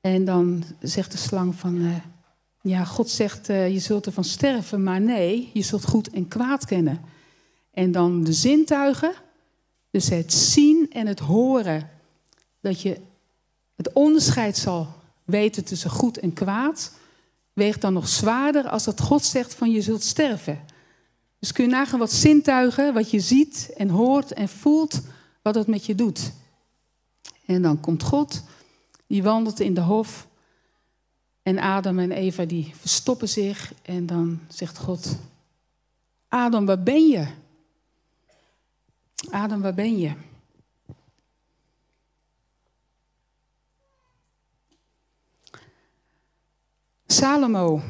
En 0.00 0.24
dan 0.24 0.64
zegt 0.80 1.12
de 1.12 1.18
slang 1.18 1.54
van, 1.54 1.74
uh, 1.74 1.96
ja, 2.68 2.84
God 2.84 3.10
zegt 3.10 3.48
uh, 3.48 3.72
je 3.72 3.78
zult 3.78 4.06
ervan 4.06 4.24
sterven, 4.24 4.82
maar 4.82 5.00
nee, 5.00 5.50
je 5.52 5.62
zult 5.62 5.84
goed 5.84 6.10
en 6.10 6.28
kwaad 6.28 6.64
kennen. 6.64 7.00
En 7.70 7.92
dan 7.92 8.24
de 8.24 8.32
zintuigen, 8.32 9.12
dus 9.90 10.08
het 10.08 10.32
zien 10.32 10.90
en 10.90 11.06
het 11.06 11.18
horen, 11.18 11.90
dat 12.60 12.80
je 12.80 13.00
het 13.76 13.92
onderscheid 13.92 14.56
zal 14.56 14.88
weten 15.24 15.64
tussen 15.64 15.90
goed 15.90 16.18
en 16.18 16.32
kwaad, 16.32 16.92
weegt 17.52 17.80
dan 17.80 17.92
nog 17.92 18.08
zwaarder 18.08 18.68
als 18.68 18.84
dat 18.84 19.00
God 19.00 19.24
zegt 19.24 19.54
van 19.54 19.70
je 19.70 19.82
zult 19.82 20.02
sterven. 20.02 20.60
Dus 21.38 21.52
kun 21.52 21.64
je 21.64 21.70
nagaan 21.70 21.98
wat 21.98 22.12
zintuigen, 22.12 22.94
wat 22.94 23.10
je 23.10 23.20
ziet 23.20 23.72
en 23.76 23.88
hoort 23.88 24.32
en 24.32 24.48
voelt, 24.48 25.00
wat 25.42 25.54
dat 25.54 25.66
met 25.66 25.86
je 25.86 25.94
doet. 25.94 26.32
En 27.46 27.62
dan 27.62 27.80
komt 27.80 28.02
God, 28.02 28.42
die 29.06 29.22
wandelt 29.22 29.60
in 29.60 29.74
de 29.74 29.80
hof. 29.80 30.28
En 31.48 31.58
Adam 31.58 31.98
en 31.98 32.12
Eva 32.12 32.44
die 32.44 32.72
verstoppen 32.76 33.28
zich. 33.28 33.72
En 33.82 34.06
dan 34.06 34.40
zegt 34.48 34.78
God, 34.78 35.18
Adam, 36.28 36.66
waar 36.66 36.82
ben 36.82 37.08
je? 37.08 37.26
Adam, 39.30 39.60
waar 39.60 39.74
ben 39.74 39.98
je? 39.98 40.12
Salomo. 47.06 47.82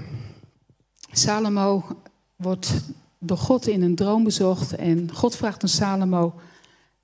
Salomo 1.12 1.86
wordt 2.36 2.72
door 3.18 3.38
God 3.38 3.66
in 3.66 3.82
een 3.82 3.94
droom 3.94 4.24
bezocht. 4.24 4.74
En 4.74 5.14
God 5.14 5.36
vraagt 5.36 5.62
aan 5.62 5.68
Salomo: 5.68 6.34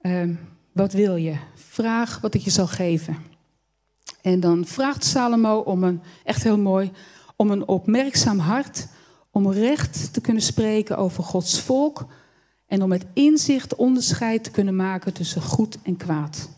ehm, 0.01 0.35
Wat 0.73 0.93
wil 0.93 1.17
je? 1.17 1.37
Vraag 1.55 2.21
wat 2.21 2.35
ik 2.35 2.41
je 2.41 2.51
zal 2.51 2.67
geven. 2.67 3.34
En 4.25 4.40
dan 4.40 4.64
vraagt 4.64 5.04
Salomo 5.04 5.59
om 5.59 5.83
een, 5.83 6.00
echt 6.23 6.43
heel 6.43 6.59
mooi, 6.59 6.90
om 7.37 7.50
een 7.50 7.69
opmerkzaam 7.69 8.38
hart. 8.38 8.87
Om 9.31 9.52
recht 9.52 10.12
te 10.12 10.21
kunnen 10.21 10.43
spreken 10.43 10.99
over 10.99 11.25
Gods 11.25 11.61
volk. 11.61 12.07
En 12.66 12.83
om 12.83 12.88
met 12.88 13.04
inzicht 13.12 13.75
onderscheid 13.75 14.45
te 14.45 14.50
kunnen 14.50 14.76
maken 14.76 15.12
tussen 15.12 15.43
goed 15.43 15.78
en 15.83 15.97
kwaad. 15.97 16.49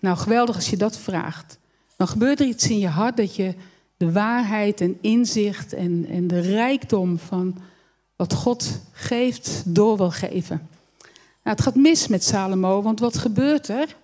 Nou, 0.00 0.16
geweldig 0.16 0.56
als 0.56 0.70
je 0.70 0.76
dat 0.76 0.98
vraagt. 0.98 1.58
Dan 1.96 2.08
gebeurt 2.08 2.40
er 2.40 2.46
iets 2.46 2.70
in 2.70 2.78
je 2.78 2.88
hart 2.88 3.16
dat 3.16 3.36
je 3.36 3.54
de 3.96 4.12
waarheid 4.12 4.80
en 4.80 4.98
inzicht 5.00 5.72
en, 5.72 6.06
en 6.08 6.26
de 6.26 6.40
rijkdom 6.40 7.18
van 7.18 7.56
wat 8.16 8.34
God 8.34 8.80
geeft, 8.92 9.62
door 9.66 9.96
wil 9.96 10.10
geven. 10.10 10.68
Nou, 11.42 11.56
het 11.56 11.60
gaat 11.60 11.74
mis 11.74 12.08
met 12.08 12.24
Salomo, 12.24 12.82
want 12.82 13.00
wat 13.00 13.18
gebeurt 13.18 13.68
er? 13.68 13.96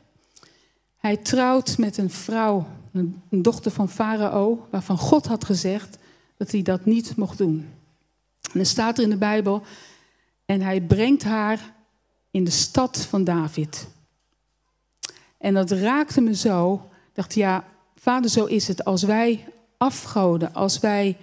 Hij 1.09 1.17
trouwt 1.17 1.79
met 1.79 1.97
een 1.97 2.11
vrouw, 2.11 2.67
een 2.93 3.23
dochter 3.31 3.71
van 3.71 3.89
Farao, 3.89 4.67
waarvan 4.71 4.99
God 4.99 5.27
had 5.27 5.45
gezegd 5.45 5.99
dat 6.37 6.51
hij 6.51 6.63
dat 6.63 6.85
niet 6.85 7.17
mocht 7.17 7.39
doen. 7.39 7.69
En 8.53 8.61
er 8.61 8.67
staat 8.67 8.99
er 8.99 9.05
in 9.05 9.11
de 9.11 9.17
Bijbel, 9.17 9.63
en 10.45 10.61
hij 10.61 10.81
brengt 10.81 11.23
haar 11.23 11.75
in 12.31 12.45
de 12.45 12.51
stad 12.51 12.99
van 12.99 13.25
David. 13.25 13.89
En 15.39 15.55
dat 15.55 15.71
raakte 15.71 16.21
me 16.21 16.35
zo. 16.35 16.75
Ik 16.85 17.15
dacht, 17.15 17.35
ja, 17.35 17.65
vader, 17.95 18.31
zo 18.31 18.45
is 18.45 18.69
het. 18.69 18.85
Als 18.85 19.03
wij 19.03 19.45
afgoden, 19.77 20.55
als 20.55 20.81
wij 20.81 21.17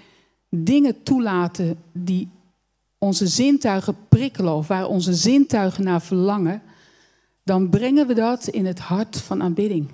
dingen 0.50 1.04
toelaten 1.04 1.80
die 1.92 2.30
onze 2.98 3.28
zintuigen 3.28 3.98
prikkelen 4.10 4.54
of 4.54 4.68
waar 4.68 4.88
onze 4.88 5.14
zintuigen 5.14 5.84
naar 5.84 6.02
verlangen, 6.02 6.62
dan 7.46 7.70
brengen 7.70 8.08
we 8.08 8.14
dat 8.14 8.48
in 8.48 8.66
het 8.66 8.80
hart 8.80 9.22
van 9.22 9.42
aanbidding. 9.42 9.90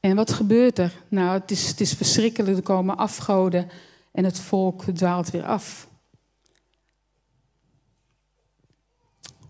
En 0.00 0.16
wat 0.16 0.32
gebeurt 0.32 0.78
er? 0.78 1.02
Nou, 1.08 1.40
het 1.40 1.50
is, 1.50 1.68
het 1.68 1.80
is 1.80 1.92
verschrikkelijk. 1.92 2.56
Er 2.56 2.62
komen 2.62 2.96
afgoden 2.96 3.70
en 4.12 4.24
het 4.24 4.40
volk 4.40 4.84
dwaalt 4.84 5.30
weer 5.30 5.44
af. 5.44 5.88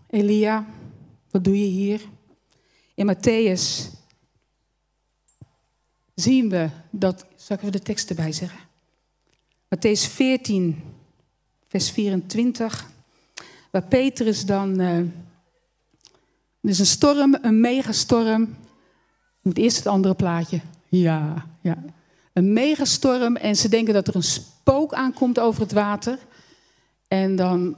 Elia, 0.07 0.65
wat 1.29 1.43
doe 1.43 1.59
je 1.59 1.67
hier? 1.67 2.01
In 2.93 3.15
Matthäus 3.15 3.91
zien 6.15 6.49
we 6.49 6.69
dat. 6.89 7.25
Zal 7.35 7.55
ik 7.55 7.61
even 7.61 7.71
de 7.71 7.79
tekst 7.79 8.09
erbij 8.09 8.31
zeggen? 8.31 8.59
Matthäus 9.75 10.09
14, 10.09 10.83
vers 11.67 11.91
24. 11.91 12.89
Waar 13.71 13.83
Petrus 13.87 14.45
dan. 14.45 14.79
Uh, 14.81 15.05
is 16.69 16.79
een 16.79 16.85
storm, 16.85 17.37
een 17.41 17.59
megastorm. 17.61 18.55
Het 19.43 19.57
eerst 19.57 19.77
het 19.77 19.87
andere 19.87 20.13
plaatje. 20.13 20.61
Ja, 20.89 21.47
ja. 21.61 21.77
Een 22.33 22.53
megastorm 22.53 23.35
en 23.35 23.55
ze 23.55 23.69
denken 23.69 23.93
dat 23.93 24.07
er 24.07 24.15
een 24.15 24.23
spook 24.23 24.93
aankomt 24.93 25.39
over 25.39 25.61
het 25.61 25.71
water. 25.71 26.19
En 27.07 27.35
dan 27.35 27.75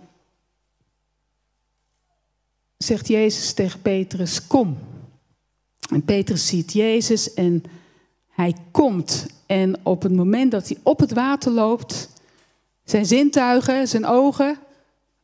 zegt 2.77 3.07
Jezus 3.07 3.53
tegen 3.53 3.81
Petrus: 3.81 4.47
Kom. 4.47 4.77
En 5.91 6.03
Petrus 6.03 6.47
ziet 6.47 6.73
Jezus 6.73 7.33
en 7.33 7.63
hij 8.29 8.55
komt. 8.71 9.27
En 9.45 9.85
op 9.85 10.01
het 10.01 10.13
moment 10.13 10.51
dat 10.51 10.67
hij 10.67 10.77
op 10.83 10.99
het 10.99 11.13
water 11.13 11.51
loopt, 11.51 12.09
zijn 12.83 13.05
zintuigen, 13.05 13.87
zijn 13.87 14.05
ogen, 14.05 14.57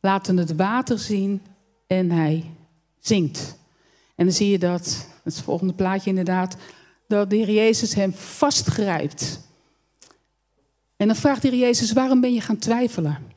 laten 0.00 0.36
het 0.36 0.56
water 0.56 0.98
zien 0.98 1.42
en 1.86 2.10
hij 2.10 2.44
zingt. 3.00 3.56
En 4.14 4.24
dan 4.24 4.34
zie 4.34 4.50
je 4.50 4.58
dat, 4.58 5.06
het 5.22 5.40
volgende 5.40 5.72
plaatje 5.72 6.10
inderdaad, 6.10 6.56
dat 7.06 7.30
de 7.30 7.36
Heer 7.36 7.50
Jezus 7.50 7.94
hem 7.94 8.12
vastgrijpt. 8.14 9.40
En 10.96 11.06
dan 11.06 11.16
vraagt 11.16 11.42
de 11.42 11.48
Heer 11.48 11.58
Jezus, 11.58 11.92
waarom 11.92 12.20
ben 12.20 12.34
je 12.34 12.40
gaan 12.40 12.58
twijfelen? 12.58 13.32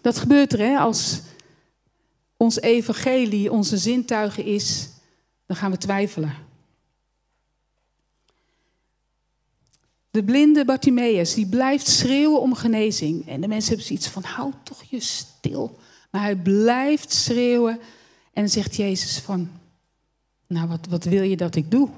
Dat 0.00 0.18
gebeurt 0.18 0.52
er, 0.52 0.58
hè, 0.58 0.78
als 0.78 1.20
ons 2.36 2.60
evangelie 2.60 3.52
onze 3.52 3.78
zintuigen 3.78 4.44
is, 4.44 4.88
dan 5.46 5.56
gaan 5.56 5.70
we 5.70 5.78
twijfelen. 5.78 6.34
De 10.10 10.24
blinde 10.24 10.64
Bartimaeus, 10.64 11.34
die 11.34 11.46
blijft 11.46 11.88
schreeuwen 11.88 12.40
om 12.40 12.54
genezing. 12.54 13.28
En 13.28 13.40
de 13.40 13.48
mensen 13.48 13.68
hebben 13.68 13.86
zoiets 13.86 14.08
van, 14.08 14.22
hou 14.22 14.52
toch 14.62 14.82
je 14.82 15.00
stil. 15.00 15.78
Maar 16.10 16.22
hij 16.22 16.36
blijft 16.36 17.12
schreeuwen. 17.12 17.80
En 18.32 18.42
dan 18.42 18.48
zegt 18.48 18.76
Jezus 18.76 19.18
van, 19.18 19.50
nou 20.46 20.68
wat, 20.68 20.86
wat 20.86 21.04
wil 21.04 21.22
je 21.22 21.36
dat 21.36 21.54
ik 21.54 21.70
doe? 21.70 21.88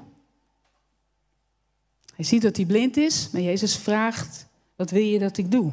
Hij 2.15 2.25
ziet 2.25 2.41
dat 2.41 2.55
hij 2.55 2.65
blind 2.65 2.97
is, 2.97 3.29
maar 3.31 3.41
Jezus 3.41 3.75
vraagt, 3.75 4.47
wat 4.75 4.89
wil 4.89 5.03
je 5.03 5.19
dat 5.19 5.37
ik 5.37 5.51
doe? 5.51 5.71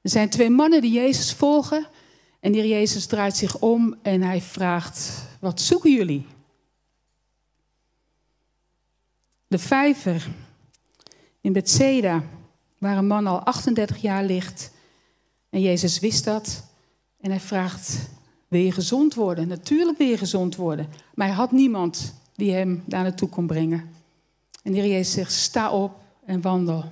Er 0.00 0.10
zijn 0.10 0.30
twee 0.30 0.50
mannen 0.50 0.80
die 0.80 0.92
Jezus 0.92 1.32
volgen. 1.32 1.86
En 2.40 2.52
die 2.52 2.68
Jezus 2.68 3.06
draait 3.06 3.36
zich 3.36 3.58
om 3.58 3.96
en 4.02 4.22
hij 4.22 4.40
vraagt, 4.40 5.26
wat 5.40 5.60
zoeken 5.60 5.92
jullie? 5.92 6.26
De 9.46 9.58
vijver 9.58 10.28
in 11.40 11.52
Bethsaida, 11.52 12.22
waar 12.78 12.96
een 12.96 13.06
man 13.06 13.26
al 13.26 13.40
38 13.40 13.96
jaar 13.96 14.24
ligt. 14.24 14.70
En 15.50 15.60
Jezus 15.60 15.98
wist 15.98 16.24
dat. 16.24 16.64
En 17.20 17.30
hij 17.30 17.40
vraagt, 17.40 18.08
wil 18.48 18.60
je 18.60 18.72
gezond 18.72 19.14
worden? 19.14 19.48
Natuurlijk 19.48 19.98
wil 19.98 20.06
je 20.06 20.18
gezond 20.18 20.56
worden. 20.56 20.88
Maar 21.14 21.26
hij 21.26 21.36
had 21.36 21.52
niemand 21.52 22.14
die 22.34 22.52
hem 22.52 22.82
daar 22.86 23.02
naartoe 23.02 23.28
kon 23.28 23.46
brengen. 23.46 23.90
En 24.62 24.72
de 24.72 24.78
Heer 24.78 24.90
Jezus 24.90 25.12
zegt, 25.12 25.32
sta 25.32 25.70
op 25.70 26.00
en 26.24 26.40
wandel. 26.40 26.84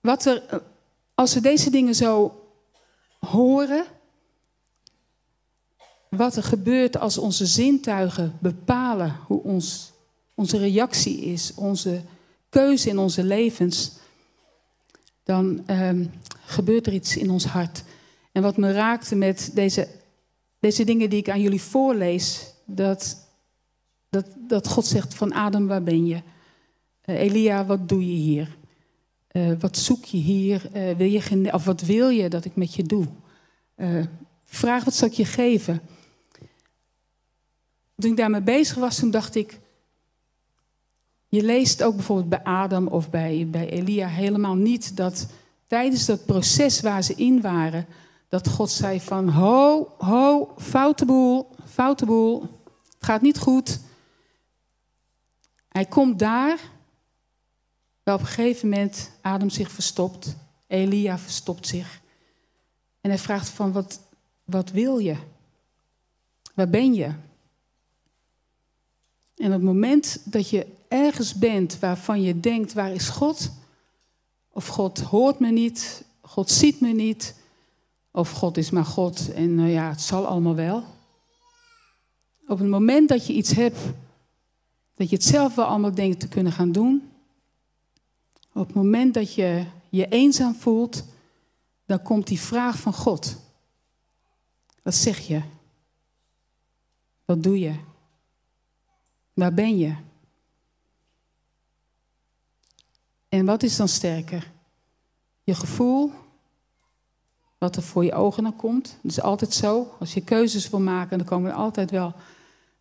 Wat 0.00 0.24
er, 0.24 0.62
als 1.14 1.34
we 1.34 1.40
deze 1.40 1.70
dingen 1.70 1.94
zo 1.94 2.40
horen, 3.18 3.84
wat 6.08 6.36
er 6.36 6.42
gebeurt 6.42 6.98
als 6.98 7.18
onze 7.18 7.46
zintuigen 7.46 8.36
bepalen 8.40 9.16
hoe 9.26 9.42
ons, 9.42 9.92
onze 10.34 10.58
reactie 10.58 11.20
is, 11.20 11.54
onze 11.54 12.02
keuze 12.48 12.88
in 12.88 12.98
onze 12.98 13.24
levens, 13.24 13.92
dan 15.24 15.62
ehm, 15.66 16.06
gebeurt 16.44 16.86
er 16.86 16.92
iets 16.92 17.16
in 17.16 17.30
ons 17.30 17.44
hart. 17.44 17.84
En 18.32 18.42
wat 18.42 18.56
me 18.56 18.72
raakte 18.72 19.14
met 19.14 19.50
deze, 19.54 19.88
deze 20.58 20.84
dingen 20.84 21.10
die 21.10 21.18
ik 21.18 21.30
aan 21.30 21.40
jullie 21.40 21.62
voorlees, 21.62 22.54
dat, 22.64 23.28
dat, 24.08 24.26
dat 24.38 24.68
God 24.68 24.86
zegt 24.86 25.14
van 25.14 25.32
Adam, 25.32 25.66
waar 25.66 25.82
ben 25.82 26.06
je? 26.06 26.22
Uh, 27.04 27.20
Elia, 27.20 27.66
wat 27.66 27.88
doe 27.88 28.06
je 28.06 28.16
hier? 28.16 28.56
Uh, 29.32 29.52
wat 29.58 29.76
zoek 29.76 30.04
je 30.04 30.16
hier? 30.16 30.62
Uh, 30.76 30.96
wil 30.96 31.06
je 31.06 31.52
of 31.52 31.64
wat 31.64 31.80
wil 31.80 32.08
je 32.08 32.28
dat 32.28 32.44
ik 32.44 32.56
met 32.56 32.74
je 32.74 32.82
doe? 32.82 33.06
Vraag 34.44 34.84
wat 34.84 34.94
zal 34.94 35.08
ik 35.08 35.14
je 35.14 35.24
geven? 35.24 35.80
Toen 37.96 38.10
ik 38.10 38.16
daarmee 38.16 38.42
bezig 38.42 38.76
was, 38.76 38.98
toen 38.98 39.10
dacht 39.10 39.34
ik. 39.34 39.60
Je 41.28 41.42
leest 41.42 41.82
ook 41.82 41.94
bijvoorbeeld 41.94 42.28
bij 42.28 42.42
Adam 42.42 42.86
of 42.86 43.10
bij, 43.10 43.48
bij 43.50 43.68
Elia 43.68 44.08
helemaal 44.08 44.54
niet 44.54 44.96
dat 44.96 45.26
tijdens 45.66 46.06
dat 46.06 46.26
proces 46.26 46.80
waar 46.80 47.02
ze 47.02 47.14
in 47.14 47.40
waren, 47.40 47.86
dat 48.32 48.48
God 48.48 48.70
zei 48.70 49.00
van 49.00 49.28
ho, 49.28 49.94
ho, 49.98 50.54
foute 50.58 51.04
boel, 51.04 51.50
foute 51.68 52.06
boel, 52.06 52.40
het 52.84 53.04
gaat 53.04 53.22
niet 53.22 53.38
goed. 53.38 53.80
Hij 55.68 55.84
komt 55.84 56.18
daar, 56.18 56.58
waar 58.02 58.14
op 58.14 58.20
een 58.20 58.26
gegeven 58.26 58.68
moment 58.68 59.10
Adam 59.20 59.50
zich 59.50 59.70
verstopt, 59.70 60.36
Elia 60.66 61.18
verstopt 61.18 61.66
zich. 61.66 62.00
En 63.00 63.10
hij 63.10 63.18
vraagt 63.18 63.48
van 63.48 63.72
wat, 63.72 64.00
wat 64.44 64.70
wil 64.70 64.98
je? 64.98 65.16
Waar 66.54 66.68
ben 66.68 66.94
je? 66.94 67.12
En 69.36 69.46
op 69.46 69.52
het 69.52 69.62
moment 69.62 70.32
dat 70.32 70.48
je 70.48 70.66
ergens 70.88 71.34
bent 71.34 71.78
waarvan 71.78 72.22
je 72.22 72.40
denkt, 72.40 72.72
waar 72.72 72.92
is 72.92 73.08
God? 73.08 73.50
Of 74.52 74.66
God 74.66 75.00
hoort 75.00 75.38
me 75.38 75.50
niet, 75.50 76.04
God 76.20 76.50
ziet 76.50 76.80
me 76.80 76.92
niet, 76.92 77.40
of 78.12 78.30
God 78.30 78.56
is 78.56 78.70
maar 78.70 78.84
God 78.84 79.32
en 79.32 79.58
uh, 79.58 79.72
ja, 79.72 79.88
het 79.88 80.00
zal 80.00 80.26
allemaal 80.26 80.54
wel. 80.54 80.84
Op 82.46 82.58
het 82.58 82.68
moment 82.68 83.08
dat 83.08 83.26
je 83.26 83.32
iets 83.32 83.52
hebt, 83.52 83.78
dat 84.94 85.10
je 85.10 85.16
het 85.16 85.24
zelf 85.24 85.54
wel 85.54 85.64
allemaal 85.64 85.94
denkt 85.94 86.20
te 86.20 86.28
kunnen 86.28 86.52
gaan 86.52 86.72
doen. 86.72 87.10
Op 88.52 88.66
het 88.66 88.76
moment 88.76 89.14
dat 89.14 89.34
je 89.34 89.64
je 89.88 90.08
eenzaam 90.08 90.54
voelt, 90.54 91.04
dan 91.86 92.02
komt 92.02 92.26
die 92.26 92.40
vraag 92.40 92.78
van 92.78 92.92
God. 92.92 93.36
Wat 94.82 94.94
zeg 94.94 95.18
je? 95.18 95.42
Wat 97.24 97.42
doe 97.42 97.58
je? 97.58 97.74
Waar 99.32 99.54
ben 99.54 99.78
je? 99.78 99.94
En 103.28 103.44
wat 103.44 103.62
is 103.62 103.76
dan 103.76 103.88
sterker? 103.88 104.50
Je 105.42 105.54
gevoel, 105.54 106.12
wat 107.62 107.76
er 107.76 107.82
voor 107.82 108.04
je 108.04 108.12
ogen 108.12 108.42
naar 108.42 108.52
komt. 108.52 108.98
Dat 109.02 109.10
is 109.10 109.20
altijd 109.20 109.54
zo. 109.54 109.94
Als 109.98 110.14
je 110.14 110.20
keuzes 110.20 110.70
wil 110.70 110.80
maken, 110.80 111.18
dan 111.18 111.26
komen 111.26 111.50
er 111.50 111.56
altijd 111.56 111.90
wel 111.90 112.14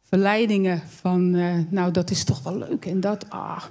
verleidingen 0.02 0.82
van, 0.88 1.36
uh, 1.36 1.56
nou 1.70 1.92
dat 1.92 2.10
is 2.10 2.24
toch 2.24 2.44
wel 2.44 2.58
leuk 2.58 2.86
en 2.86 3.00
dat, 3.00 3.30
ah. 3.30 3.64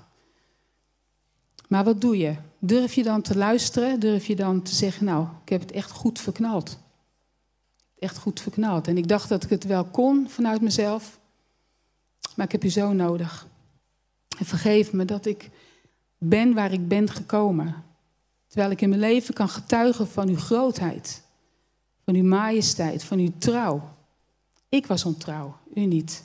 Maar 1.68 1.84
wat 1.84 2.00
doe 2.00 2.18
je? 2.18 2.34
Durf 2.58 2.94
je 2.94 3.02
dan 3.02 3.22
te 3.22 3.36
luisteren? 3.36 4.00
Durf 4.00 4.26
je 4.26 4.36
dan 4.36 4.62
te 4.62 4.74
zeggen, 4.74 5.04
nou, 5.04 5.26
ik 5.42 5.48
heb 5.48 5.60
het 5.60 5.72
echt 5.72 5.90
goed 5.90 6.20
verknald? 6.20 6.78
Echt 7.98 8.18
goed 8.18 8.40
verknald. 8.40 8.88
En 8.88 8.96
ik 8.96 9.08
dacht 9.08 9.28
dat 9.28 9.44
ik 9.44 9.50
het 9.50 9.64
wel 9.64 9.84
kon 9.84 10.28
vanuit 10.28 10.60
mezelf, 10.60 11.18
maar 12.36 12.46
ik 12.46 12.52
heb 12.52 12.64
u 12.64 12.70
zo 12.70 12.92
nodig. 12.92 13.46
En 14.38 14.46
vergeef 14.46 14.92
me 14.92 15.04
dat 15.04 15.26
ik 15.26 15.50
ben 16.18 16.54
waar 16.54 16.72
ik 16.72 16.88
ben 16.88 17.10
gekomen. 17.10 17.74
Terwijl 18.50 18.70
ik 18.70 18.80
in 18.80 18.88
mijn 18.88 19.00
leven 19.00 19.34
kan 19.34 19.48
getuigen 19.48 20.08
van 20.08 20.28
uw 20.28 20.36
grootheid, 20.36 21.22
van 22.04 22.14
uw 22.14 22.24
majesteit, 22.24 23.04
van 23.04 23.18
uw 23.18 23.32
trouw. 23.38 23.88
Ik 24.68 24.86
was 24.86 25.04
ontrouw, 25.04 25.56
u 25.74 25.80
niet. 25.80 26.24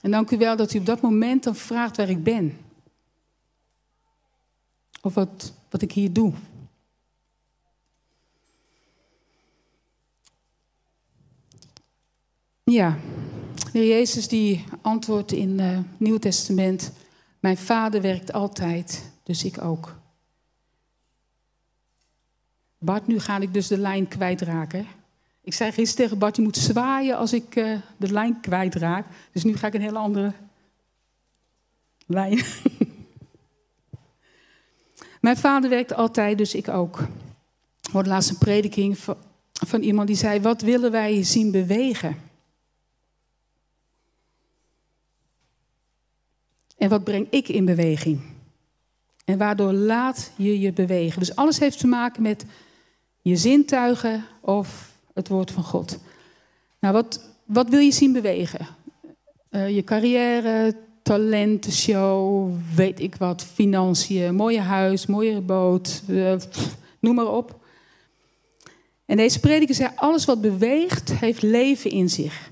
En 0.00 0.10
dank 0.10 0.30
u 0.30 0.38
wel 0.38 0.56
dat 0.56 0.74
u 0.74 0.78
op 0.78 0.86
dat 0.86 1.00
moment 1.00 1.44
dan 1.44 1.56
vraagt 1.56 1.96
waar 1.96 2.08
ik 2.08 2.22
ben. 2.22 2.58
Of 5.02 5.14
wat, 5.14 5.52
wat 5.70 5.82
ik 5.82 5.92
hier 5.92 6.12
doe. 6.12 6.32
Ja, 12.62 12.98
de 13.72 13.86
Jezus 13.86 14.28
die 14.28 14.64
antwoordt 14.80 15.32
in 15.32 15.58
het 15.58 15.86
Nieuw 15.96 16.18
Testament: 16.18 16.92
Mijn 17.40 17.56
vader 17.56 18.00
werkt 18.00 18.32
altijd, 18.32 19.10
dus 19.22 19.44
ik 19.44 19.62
ook. 19.62 19.98
Bart, 22.82 23.06
nu 23.06 23.18
ga 23.18 23.38
ik 23.38 23.54
dus 23.54 23.66
de 23.66 23.78
lijn 23.78 24.08
kwijtraken. 24.08 24.86
Ik 25.42 25.54
zei 25.54 25.72
gisteren 25.72 26.04
tegen 26.04 26.18
Bart, 26.18 26.36
je 26.36 26.42
moet 26.42 26.56
zwaaien 26.56 27.16
als 27.16 27.32
ik 27.32 27.56
uh, 27.56 27.78
de 27.96 28.12
lijn 28.12 28.40
kwijtraak. 28.40 29.06
Dus 29.32 29.44
nu 29.44 29.56
ga 29.56 29.66
ik 29.66 29.74
een 29.74 29.80
hele 29.80 29.98
andere 29.98 30.32
lijn. 32.06 32.40
Mijn 35.20 35.36
vader 35.36 35.70
werkte 35.70 35.94
altijd, 35.94 36.38
dus 36.38 36.54
ik 36.54 36.68
ook. 36.68 37.00
Ik 37.82 37.90
hoorde 37.92 38.08
laatst 38.08 38.30
een 38.30 38.38
prediking 38.38 38.98
van, 38.98 39.16
van 39.52 39.80
iemand 39.80 40.06
die 40.06 40.16
zei: 40.16 40.40
Wat 40.40 40.62
willen 40.62 40.90
wij 40.90 41.22
zien 41.22 41.50
bewegen? 41.50 42.16
En 46.76 46.88
wat 46.88 47.04
breng 47.04 47.26
ik 47.30 47.48
in 47.48 47.64
beweging? 47.64 48.20
En 49.24 49.38
waardoor 49.38 49.72
laat 49.72 50.32
je 50.36 50.60
je 50.60 50.72
bewegen? 50.72 51.18
Dus 51.18 51.36
alles 51.36 51.58
heeft 51.58 51.78
te 51.78 51.86
maken 51.86 52.22
met 52.22 52.44
je 53.22 53.36
zintuigen 53.36 54.24
of 54.40 54.92
het 55.14 55.28
woord 55.28 55.50
van 55.50 55.64
God. 55.64 55.98
Nou, 56.80 56.94
wat, 56.94 57.24
wat 57.44 57.68
wil 57.68 57.80
je 57.80 57.92
zien 57.92 58.12
bewegen? 58.12 58.66
Uh, 59.50 59.74
je 59.74 59.84
carrière, 59.84 60.76
talentenshow, 61.02 62.52
weet 62.74 63.00
ik 63.00 63.16
wat, 63.16 63.44
financiën, 63.44 64.34
mooie 64.34 64.60
huis, 64.60 65.06
mooie 65.06 65.40
boot, 65.40 66.02
uh, 66.08 66.34
noem 67.00 67.14
maar 67.14 67.32
op. 67.32 67.58
En 69.04 69.16
deze 69.16 69.40
prediker 69.40 69.74
zei, 69.74 69.90
alles 69.94 70.24
wat 70.24 70.40
beweegt, 70.40 71.12
heeft 71.12 71.42
leven 71.42 71.90
in 71.90 72.10
zich. 72.10 72.50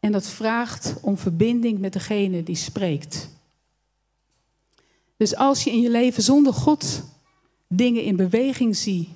En 0.00 0.12
dat 0.12 0.26
vraagt 0.26 0.94
om 1.00 1.18
verbinding 1.18 1.78
met 1.78 1.92
degene 1.92 2.42
die 2.42 2.56
spreekt. 2.56 3.28
Dus 5.16 5.36
als 5.36 5.64
je 5.64 5.70
in 5.70 5.80
je 5.80 5.90
leven 5.90 6.22
zonder 6.22 6.52
God 6.52 7.02
dingen 7.68 8.02
in 8.02 8.16
beweging 8.16 8.76
ziet 8.76 9.08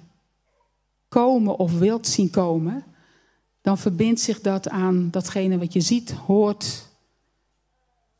komen 1.12 1.59
of 1.59 1.79
wilt 1.79 2.07
zien 2.07 2.31
komen, 2.31 2.85
dan 3.61 3.79
verbindt 3.79 4.20
zich 4.20 4.40
dat 4.40 4.68
aan 4.68 5.09
datgene 5.11 5.59
wat 5.59 5.72
je 5.72 5.81
ziet, 5.81 6.11
hoort. 6.11 6.88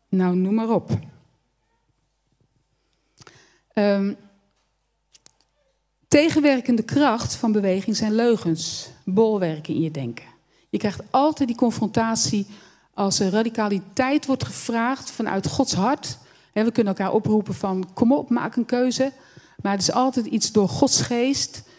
Nou, 0.09 0.37
noem 0.37 0.55
maar 0.55 0.71
op. 0.71 0.99
Um, 3.75 4.17
tegenwerkende 6.09 6.83
kracht 6.83 7.35
van 7.35 7.53
beweging 7.53 7.97
zijn 7.97 8.15
leugens, 8.15 8.89
bolwerken 9.05 9.75
in 9.75 9.81
je 9.81 9.91
denken. 9.91 10.27
Je 10.71 10.79
krijgt 10.79 11.03
altijd 11.11 11.49
die 11.49 11.57
confrontatie 11.57 12.47
als 12.95 13.21
er 13.21 13.31
radicaliteit 13.31 14.27
wordt 14.27 14.45
gevraagd 14.45 15.11
vanuit 15.11 15.47
Gods 15.47 15.73
hart. 15.73 16.19
We 16.53 16.73
kunnen 16.73 16.97
elkaar 16.97 17.13
oproepen 17.13 17.55
van 17.55 17.93
kom 17.95 18.13
op, 18.13 18.31
maak 18.31 18.57
een 18.57 18.65
keuze. 18.65 19.13
Maar 19.63 19.73
het 19.73 19.81
is 19.81 19.93
altijd 19.93 20.27
iets 20.27 20.53
door 20.53 20.69
Gods 20.69 21.01
geest 21.01 21.71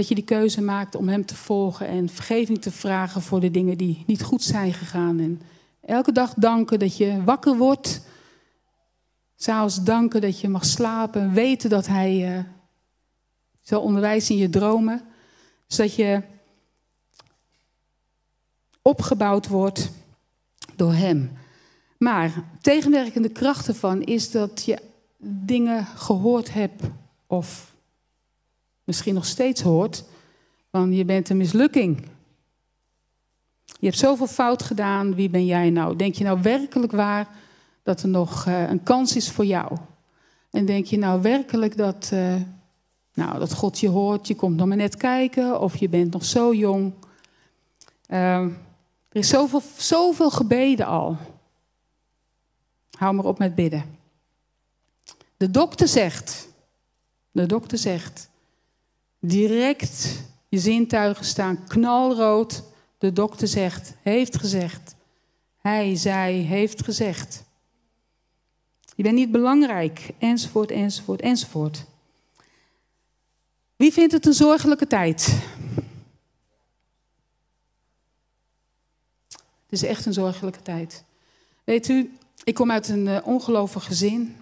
dat 0.00 0.08
je 0.08 0.14
die 0.14 0.24
keuze 0.24 0.62
maakt 0.62 0.94
om 0.94 1.08
Hem 1.08 1.26
te 1.26 1.36
volgen 1.36 1.86
en 1.86 2.08
vergeving 2.08 2.62
te 2.62 2.70
vragen 2.70 3.22
voor 3.22 3.40
de 3.40 3.50
dingen 3.50 3.78
die 3.78 4.02
niet 4.06 4.22
goed 4.22 4.42
zijn 4.42 4.72
gegaan. 4.72 5.20
En 5.20 5.40
elke 5.80 6.12
dag 6.12 6.34
danken 6.34 6.78
dat 6.78 6.96
je 6.96 7.24
wakker 7.24 7.56
wordt. 7.56 8.00
S'avonds 9.36 9.82
danken 9.82 10.20
dat 10.20 10.40
je 10.40 10.48
mag 10.48 10.64
slapen. 10.64 11.32
Weten 11.32 11.70
dat 11.70 11.86
Hij 11.86 12.36
uh, 12.36 12.44
zal 13.60 13.82
onderwijzen 13.82 14.34
in 14.34 14.40
je 14.40 14.50
dromen. 14.50 15.02
Zodat 15.66 15.94
je 15.94 16.22
opgebouwd 18.82 19.48
wordt 19.48 19.90
door 20.76 20.92
Hem. 20.92 21.30
Maar 21.98 22.44
tegenwerkende 22.60 23.28
kracht 23.28 23.68
ervan 23.68 24.02
is 24.02 24.30
dat 24.30 24.64
je 24.64 24.78
dingen 25.18 25.86
gehoord 25.86 26.52
hebt 26.52 26.82
of 27.26 27.70
misschien 28.90 29.14
nog 29.14 29.26
steeds 29.26 29.60
hoort 29.60 30.04
van 30.70 30.92
je 30.92 31.04
bent 31.04 31.28
een 31.28 31.36
mislukking. 31.36 32.06
Je 33.64 33.86
hebt 33.86 33.98
zoveel 33.98 34.26
fout 34.26 34.62
gedaan, 34.62 35.14
wie 35.14 35.30
ben 35.30 35.44
jij 35.44 35.70
nou? 35.70 35.96
Denk 35.96 36.14
je 36.14 36.24
nou 36.24 36.42
werkelijk 36.42 36.92
waar 36.92 37.28
dat 37.82 38.02
er 38.02 38.08
nog 38.08 38.46
uh, 38.46 38.70
een 38.70 38.82
kans 38.82 39.16
is 39.16 39.30
voor 39.30 39.44
jou? 39.44 39.76
En 40.50 40.66
denk 40.66 40.86
je 40.86 40.98
nou 40.98 41.22
werkelijk 41.22 41.76
dat, 41.76 42.10
uh, 42.12 42.34
nou, 43.14 43.38
dat 43.38 43.54
God 43.54 43.78
je 43.78 43.88
hoort, 43.88 44.26
je 44.26 44.34
komt 44.34 44.56
nog 44.56 44.66
maar 44.66 44.76
net 44.76 44.96
kijken 44.96 45.60
of 45.60 45.76
je 45.76 45.88
bent 45.88 46.12
nog 46.12 46.24
zo 46.24 46.54
jong? 46.54 46.92
Uh, 48.08 48.40
er 49.08 49.20
is 49.20 49.28
zoveel, 49.28 49.62
zoveel 49.76 50.30
gebeden 50.30 50.86
al. 50.86 51.16
Hou 52.98 53.14
maar 53.14 53.24
op 53.24 53.38
met 53.38 53.54
bidden. 53.54 53.84
De 55.36 55.50
dokter 55.50 55.88
zegt, 55.88 56.48
de 57.30 57.46
dokter 57.46 57.78
zegt, 57.78 58.29
direct 59.20 60.22
je 60.48 60.58
zintuigen 60.58 61.24
staan 61.24 61.64
knalrood. 61.66 62.62
De 62.98 63.12
dokter 63.12 63.48
zegt, 63.48 63.94
heeft 64.02 64.36
gezegd. 64.36 64.94
Hij, 65.58 65.96
zij, 65.96 66.32
heeft 66.32 66.84
gezegd. 66.84 67.44
Je 68.96 69.02
bent 69.02 69.14
niet 69.14 69.30
belangrijk, 69.30 70.10
enzovoort, 70.18 70.70
enzovoort, 70.70 71.20
enzovoort. 71.20 71.84
Wie 73.76 73.92
vindt 73.92 74.12
het 74.12 74.26
een 74.26 74.32
zorgelijke 74.32 74.86
tijd? 74.86 75.38
Het 79.64 79.82
is 79.82 79.82
echt 79.82 80.06
een 80.06 80.12
zorgelijke 80.12 80.62
tijd. 80.62 81.04
Weet 81.64 81.88
u, 81.88 82.12
ik 82.44 82.54
kom 82.54 82.70
uit 82.70 82.88
een 82.88 83.06
uh, 83.06 83.18
ongelovig 83.24 83.84
gezin. 83.84 84.36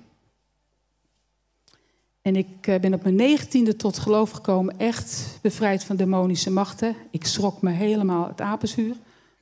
En 2.28 2.36
ik 2.36 2.66
uh, 2.66 2.80
ben 2.80 2.94
op 2.94 3.02
mijn 3.02 3.14
negentiende 3.14 3.76
tot 3.76 3.98
geloof 3.98 4.30
gekomen, 4.30 4.78
echt 4.78 5.38
bevrijd 5.42 5.84
van 5.84 5.96
demonische 5.96 6.50
machten. 6.50 6.96
Ik 7.10 7.26
schrok 7.26 7.62
me 7.62 7.70
helemaal 7.70 8.26
het 8.28 8.40
apenzuur. 8.40 8.96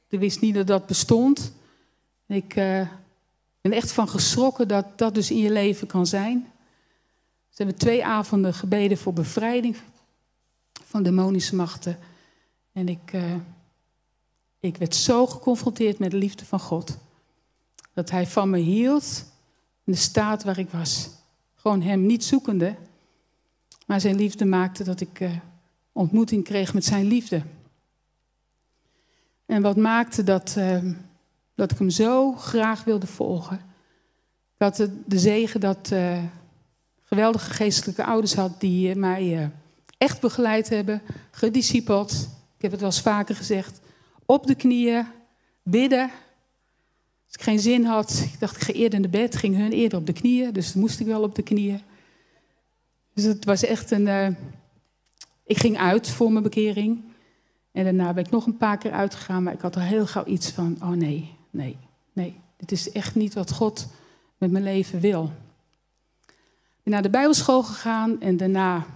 Ik 0.08 0.18
wist 0.18 0.40
niet 0.40 0.54
dat 0.54 0.66
dat 0.66 0.86
bestond. 0.86 1.52
Ik 2.26 2.56
uh, 2.56 2.88
ben 3.60 3.72
echt 3.72 3.92
van 3.92 4.08
geschrokken 4.08 4.68
dat 4.68 4.98
dat 4.98 5.14
dus 5.14 5.30
in 5.30 5.38
je 5.38 5.50
leven 5.50 5.86
kan 5.86 6.06
zijn. 6.06 6.46
Ze 7.48 7.62
hebben 7.62 7.76
twee 7.76 8.04
avonden 8.04 8.54
gebeden 8.54 8.98
voor 8.98 9.12
bevrijding 9.12 9.76
van 10.84 11.02
demonische 11.02 11.56
machten. 11.56 11.98
En 12.72 12.88
ik 12.88 13.12
ik 14.60 14.76
werd 14.76 14.94
zo 14.94 15.26
geconfronteerd 15.26 15.98
met 15.98 16.10
de 16.10 16.16
liefde 16.16 16.44
van 16.44 16.60
God. 16.60 16.96
Dat 17.94 18.10
hij 18.10 18.26
van 18.26 18.50
me 18.50 18.58
hield 18.58 19.24
in 19.84 19.92
de 19.92 19.98
staat 19.98 20.44
waar 20.44 20.58
ik 20.58 20.70
was. 20.70 21.08
Gewoon 21.66 21.82
hem 21.82 22.06
niet 22.06 22.24
zoekende. 22.24 22.76
Maar 23.86 24.00
zijn 24.00 24.16
liefde 24.16 24.44
maakte 24.44 24.84
dat 24.84 25.00
ik 25.00 25.20
uh, 25.20 25.30
ontmoeting 25.92 26.44
kreeg 26.44 26.74
met 26.74 26.84
zijn 26.84 27.04
liefde. 27.06 27.42
En 29.46 29.62
wat 29.62 29.76
maakte 29.76 30.22
dat, 30.22 30.54
uh, 30.58 30.78
dat 31.54 31.70
ik 31.70 31.78
hem 31.78 31.90
zo 31.90 32.32
graag 32.32 32.84
wilde 32.84 33.06
volgen. 33.06 33.60
Had 34.56 34.76
de, 34.76 35.02
de 35.06 35.18
zegen 35.18 35.60
dat 35.60 35.90
uh, 35.92 36.22
geweldige 37.02 37.50
geestelijke 37.50 38.04
ouders 38.04 38.34
had 38.34 38.60
die 38.60 38.94
mij 38.94 39.50
echt 39.98 40.20
begeleid 40.20 40.68
hebben, 40.68 41.02
gediscipeld. 41.30 42.12
Ik 42.56 42.62
heb 42.62 42.70
het 42.70 42.80
wel 42.80 42.90
eens 42.90 43.00
vaker 43.00 43.34
gezegd 43.34 43.80
op 44.26 44.46
de 44.46 44.54
knieën, 44.54 45.06
bidden. 45.62 46.10
Ik 47.36 47.42
geen 47.42 47.58
zin 47.58 47.84
had, 47.84 48.28
ik 48.32 48.40
dacht 48.40 48.56
ik 48.56 48.62
ga 48.62 48.72
eerder 48.72 49.00
naar 49.00 49.10
bed, 49.10 49.36
ging 49.36 49.56
hun 49.56 49.72
eerder 49.72 49.98
op 49.98 50.06
de 50.06 50.12
knieën, 50.12 50.52
dus 50.52 50.74
moest 50.74 51.00
ik 51.00 51.06
wel 51.06 51.22
op 51.22 51.34
de 51.34 51.42
knieën. 51.42 51.80
Dus 53.14 53.24
het 53.24 53.44
was 53.44 53.64
echt 53.64 53.90
een. 53.90 54.06
Uh, 54.06 54.28
ik 55.44 55.58
ging 55.58 55.78
uit 55.78 56.08
voor 56.08 56.32
mijn 56.32 56.42
bekering. 56.42 57.04
En 57.72 57.84
daarna 57.84 58.12
ben 58.12 58.24
ik 58.24 58.30
nog 58.30 58.46
een 58.46 58.56
paar 58.56 58.78
keer 58.78 58.92
uitgegaan, 58.92 59.42
maar 59.42 59.52
ik 59.52 59.60
had 59.60 59.76
al 59.76 59.82
heel 59.82 60.06
gauw 60.06 60.24
iets 60.24 60.50
van: 60.50 60.76
oh 60.80 60.90
nee, 60.90 61.36
nee, 61.50 61.76
nee. 62.12 62.40
Dit 62.56 62.72
is 62.72 62.92
echt 62.92 63.14
niet 63.14 63.34
wat 63.34 63.52
God 63.52 63.86
met 64.38 64.50
mijn 64.50 64.64
leven 64.64 65.00
wil. 65.00 65.32
Ik 66.26 66.82
ben 66.82 66.92
naar 66.92 67.02
de 67.02 67.10
Bijbelschool 67.10 67.62
gegaan 67.62 68.20
en 68.20 68.36
daarna 68.36 68.86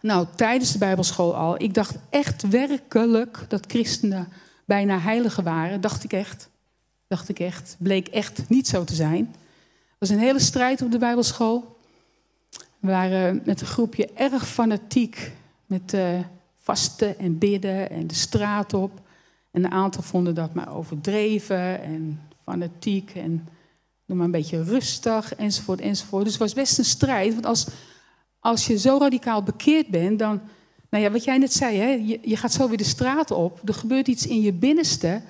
nou, 0.00 0.26
tijdens 0.36 0.72
de 0.72 0.78
Bijbelschool 0.78 1.36
al. 1.36 1.62
Ik 1.62 1.74
dacht 1.74 1.96
echt 2.10 2.48
werkelijk 2.48 3.44
dat 3.48 3.64
christenen 3.66 4.28
bijna 4.64 4.98
heiligen 4.98 5.44
waren. 5.44 5.80
Dacht 5.80 6.04
ik 6.04 6.12
echt. 6.12 6.50
Dacht 7.10 7.28
ik 7.28 7.38
echt. 7.38 7.76
Bleek 7.78 8.08
echt 8.08 8.48
niet 8.48 8.68
zo 8.68 8.84
te 8.84 8.94
zijn. 8.94 9.34
Er 9.72 9.96
was 9.98 10.08
een 10.08 10.18
hele 10.18 10.38
strijd 10.38 10.82
op 10.82 10.90
de 10.90 10.98
Bijbelschool. 10.98 11.76
We 12.78 12.88
waren 12.88 13.42
met 13.44 13.60
een 13.60 13.66
groepje 13.66 14.08
erg 14.14 14.48
fanatiek. 14.48 15.32
Met 15.66 15.94
uh, 15.94 16.18
vasten 16.60 17.18
en 17.18 17.38
bidden 17.38 17.90
en 17.90 18.06
de 18.06 18.14
straat 18.14 18.74
op. 18.74 19.00
En 19.50 19.64
een 19.64 19.70
aantal 19.70 20.02
vonden 20.02 20.34
dat 20.34 20.54
maar 20.54 20.76
overdreven 20.76 21.82
en 21.82 22.20
fanatiek 22.44 23.10
en 23.14 23.48
noem 24.06 24.16
maar 24.16 24.26
een 24.26 24.32
beetje 24.32 24.62
rustig 24.62 25.34
enzovoort 25.34 25.80
enzovoort. 25.80 26.24
Dus 26.24 26.32
het 26.32 26.42
was 26.42 26.54
best 26.54 26.78
een 26.78 26.84
strijd. 26.84 27.32
Want 27.32 27.46
als 27.46 27.66
als 28.40 28.66
je 28.66 28.78
zo 28.78 28.98
radicaal 28.98 29.42
bekeerd 29.42 29.88
bent, 29.88 30.18
dan, 30.18 30.40
nou 30.90 31.04
ja, 31.04 31.10
wat 31.10 31.24
jij 31.24 31.38
net 31.38 31.52
zei, 31.52 31.76
hè, 31.76 31.88
je, 31.88 32.18
je 32.22 32.36
gaat 32.36 32.52
zo 32.52 32.68
weer 32.68 32.76
de 32.76 32.84
straat 32.84 33.30
op. 33.30 33.68
Er 33.68 33.74
gebeurt 33.74 34.08
iets 34.08 34.26
in 34.26 34.40
je 34.40 34.52
binnenste. 34.52 35.22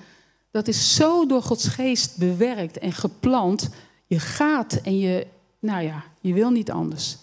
Dat 0.51 0.67
is 0.67 0.95
zo 0.95 1.25
door 1.25 1.41
Gods 1.41 1.67
geest 1.67 2.17
bewerkt 2.17 2.77
en 2.77 2.91
geplant. 2.91 3.69
Je 4.07 4.19
gaat 4.19 4.73
en 4.73 4.97
je, 4.97 5.27
nou 5.59 5.83
ja, 5.83 6.03
je 6.21 6.33
wil 6.33 6.49
niet 6.49 6.71
anders. 6.71 7.17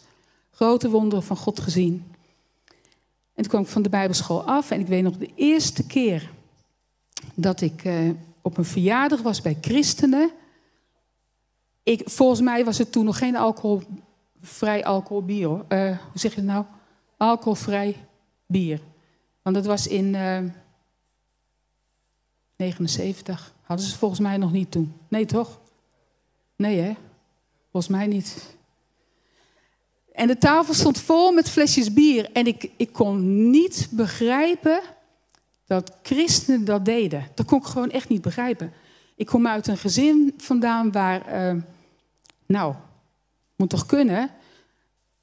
Grote 0.51 0.91
wonderen 0.91 1.25
van 1.25 1.37
God 1.37 1.61
gezien. 1.61 2.13
En 3.35 3.45
toen 3.45 3.53
kwam 3.53 3.63
ik 3.63 3.69
van 3.69 3.83
de 3.83 3.89
Bijbelschool 3.89 4.43
af. 4.43 4.71
En 4.71 4.81
ik 4.81 4.87
weet 4.87 5.03
nog 5.03 5.17
de 5.17 5.31
eerste 5.35 5.87
keer 5.87 6.31
dat 7.35 7.61
ik 7.61 7.85
eh, 7.85 8.11
op 8.43 8.59
een 8.59 8.65
verjaardag 8.65 9.23
was 9.23 9.41
bij 9.41 9.59
christenen. 9.61 10.31
Ik, 11.83 12.03
volgens 12.05 12.41
mij 12.41 12.65
was 12.65 12.79
het 12.79 12.93
toen 12.93 13.05
nog 13.05 13.19
geen 13.19 13.37
alcoholvrij 13.37 14.85
alcoholbier. 14.85 15.49
Uh, 15.49 15.89
hoe 15.89 15.99
zeg 16.15 16.35
je 16.35 16.41
het 16.41 16.49
nou? 16.49 16.65
Alcoholvrij 17.17 17.97
bier. 18.47 18.81
Want 19.43 19.57
dat 19.57 19.67
was 19.67 19.87
in 19.87 20.15
uh, 20.15 20.39
79. 22.59 23.55
Hadden 23.63 23.87
ze 23.87 23.99
volgens 23.99 24.21
mij 24.21 24.37
nog 24.37 24.53
niet 24.53 24.71
toen. 24.71 24.95
Nee, 25.09 25.27
toch? 25.27 25.61
Nee, 26.57 26.81
hè? 26.81 26.93
Volgens 27.71 27.93
mij 27.93 28.07
niet. 28.07 28.57
En 30.13 30.27
de 30.27 30.39
tafel 30.39 30.75
stond 30.75 30.99
vol 30.99 31.33
met 31.33 31.51
flesjes 31.51 31.93
bier. 31.93 32.33
En 32.33 32.47
ik, 32.47 32.71
ik 32.77 32.93
kon 32.93 33.51
niet 33.51 33.89
begrijpen 33.91 34.81
dat 35.67 35.97
christenen 36.03 36.65
dat 36.65 36.85
deden. 36.85 37.27
Dat 37.35 37.47
kon 37.47 37.59
ik 37.59 37.65
gewoon 37.65 37.91
echt 37.91 38.09
niet 38.09 38.23
begrijpen. 38.23 38.73
Ik 39.17 39.27
kom 39.27 39.47
uit 39.47 39.67
een 39.67 39.77
gezin 39.77 40.35
vandaan 40.37 40.93
waar, 40.93 41.55
uh, 41.55 41.63
nou, 42.47 42.75
moet 43.57 43.71
toch 43.71 43.87
kunnen, 43.87 44.31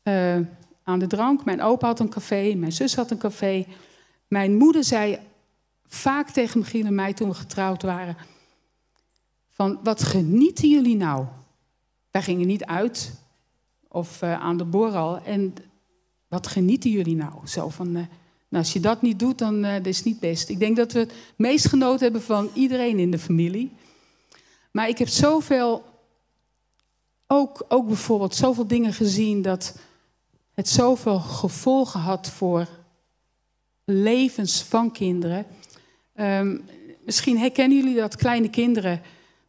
uh, 0.04 0.40
aan 0.84 1.00
de 1.00 1.08
drank. 1.08 1.46
Mijn 1.46 1.62
opa 1.62 1.88
had 1.88 2.00
een 2.00 2.10
café, 2.10 2.54
mijn 2.54 2.72
zus 2.72 2.96
had 2.96 3.12
een 3.12 3.18
café. 3.18 3.66
Mijn 4.28 4.58
moeder 4.58 4.84
zei 4.84 5.20
vaak 5.88 6.30
tegen 6.30 6.60
Michiel 6.60 6.86
en 6.86 6.96
mij 6.96 7.14
toen 7.14 7.30
we 7.30 7.36
getrouwd 7.36 7.82
waren: 7.82 8.18
van 9.50 9.80
wat 9.84 10.04
genieten 10.04 10.70
jullie 10.70 10.96
nou? 10.96 11.26
Wij 12.12 12.22
gingen 12.22 12.48
niet 12.48 12.66
uit 12.66 13.14
of 13.88 14.22
uh, 14.22 14.42
aan 14.42 14.58
de 14.58 14.66
borrel. 14.66 15.20
En 15.20 15.54
wat 16.28 16.48
genieten 16.48 16.92
jullie 16.92 17.16
nou? 17.16 17.48
Zo 17.48 17.70
van, 17.70 17.88
uh, 17.88 17.94
nou, 17.94 18.64
als 18.64 18.74
je 18.74 18.80
dat 18.80 19.02
niet 19.02 19.20
doet, 19.20 19.38
dan 19.38 19.62
dat 19.62 19.86
is 19.86 20.04
niet 20.04 20.20
best. 20.20 20.50
Ik 20.50 20.60
denk 20.60 20.76
dat 20.76 20.92
we 20.92 21.00
het 21.00 21.14
meest 21.36 21.68
genoten 21.68 22.04
hebben 22.04 22.22
van 22.22 22.50
iedereen 22.54 23.00
in 23.00 23.12
de 23.12 23.20
familie. 23.20 23.72
Maar 24.72 24.88
ik 24.88 24.98
heb 24.98 25.08
zoveel, 25.08 25.84
ook, 27.28 27.66
ook 27.68 27.88
bijvoorbeeld 27.88 28.36
zoveel 28.36 28.68
dingen 28.68 28.94
gezien 28.94 29.42
dat 29.42 29.78
het 30.54 30.70
zoveel 30.70 31.20
gevolgen 31.20 32.00
had 32.00 32.30
voor 32.30 32.68
levens 33.86 34.62
van 34.62 34.92
kinderen. 34.92 35.46
Um, 36.16 36.66
misschien 37.06 37.38
herkennen 37.38 37.78
jullie 37.78 37.96
dat 37.96 38.16
kleine 38.16 38.50
kinderen 38.50 39.02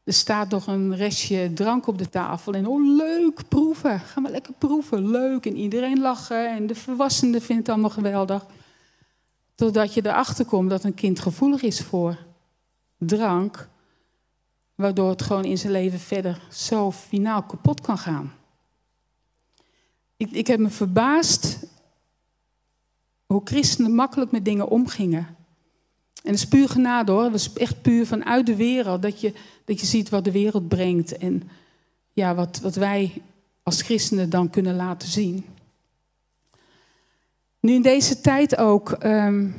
er 0.07 0.13
staat 0.13 0.51
nog 0.51 0.67
een 0.67 0.97
restje 0.97 1.53
drank 1.53 1.87
op 1.87 1.99
de 1.99 2.09
tafel. 2.09 2.53
En 2.53 2.67
oh, 2.67 2.97
leuk, 2.97 3.49
proeven. 3.49 4.01
Gaan 4.01 4.23
we 4.23 4.31
lekker 4.31 4.53
proeven. 4.59 5.11
Leuk. 5.11 5.47
En 5.47 5.57
iedereen 5.57 6.01
lachen. 6.01 6.51
En 6.51 6.67
de 6.67 6.75
volwassenen 6.75 7.41
vinden 7.41 7.65
het 7.65 7.69
allemaal 7.69 7.91
geweldig. 7.91 8.47
Totdat 9.55 9.95
je 9.95 10.07
erachter 10.07 10.45
komt 10.45 10.71
dat 10.71 10.85
een 10.85 10.95
kind 10.95 11.21
gevoelig 11.21 11.63
is 11.63 11.81
voor 11.81 12.19
drank. 12.99 13.69
Waardoor 14.75 15.09
het 15.09 15.23
gewoon 15.23 15.45
in 15.45 15.59
zijn 15.59 15.73
leven 15.73 15.99
verder 15.99 16.47
zo 16.51 16.93
finaal 16.93 17.43
kapot 17.43 17.81
kan 17.81 17.99
gaan. 17.99 18.33
Ik, 20.17 20.31
ik 20.31 20.47
heb 20.47 20.59
me 20.59 20.71
verbaasd 20.71 21.67
hoe 23.27 23.41
christenen 23.45 23.95
makkelijk 23.95 24.31
met 24.31 24.45
dingen 24.45 24.69
omgingen. 24.69 25.37
En 26.27 26.33
dat 26.33 26.41
is 26.41 26.49
puur 26.49 26.69
genade 26.69 27.13
hoor. 27.13 27.23
Dat 27.23 27.35
is 27.35 27.53
echt 27.53 27.83
puur 27.83 28.07
vanuit 28.07 28.47
de 28.47 28.57
wereld. 28.57 29.03
Dat 29.03 29.21
je, 29.21 29.33
dat 29.65 29.81
je 29.81 29.87
ziet 29.87 30.09
wat 30.09 30.25
de 30.25 30.31
wereld 30.31 30.69
brengt. 30.69 31.17
En 31.17 31.43
ja, 32.13 32.35
wat, 32.35 32.61
wat 32.63 32.75
wij 32.75 33.23
als 33.63 33.83
christenen 33.83 34.31
dan 34.31 34.51
kunnen 34.51 34.77
laten 34.77 35.09
zien. 35.09 35.45
Nu 37.61 37.73
in 37.73 37.83
deze 37.83 38.21
tijd 38.21 38.57
ook. 38.57 38.97
Um, 39.05 39.55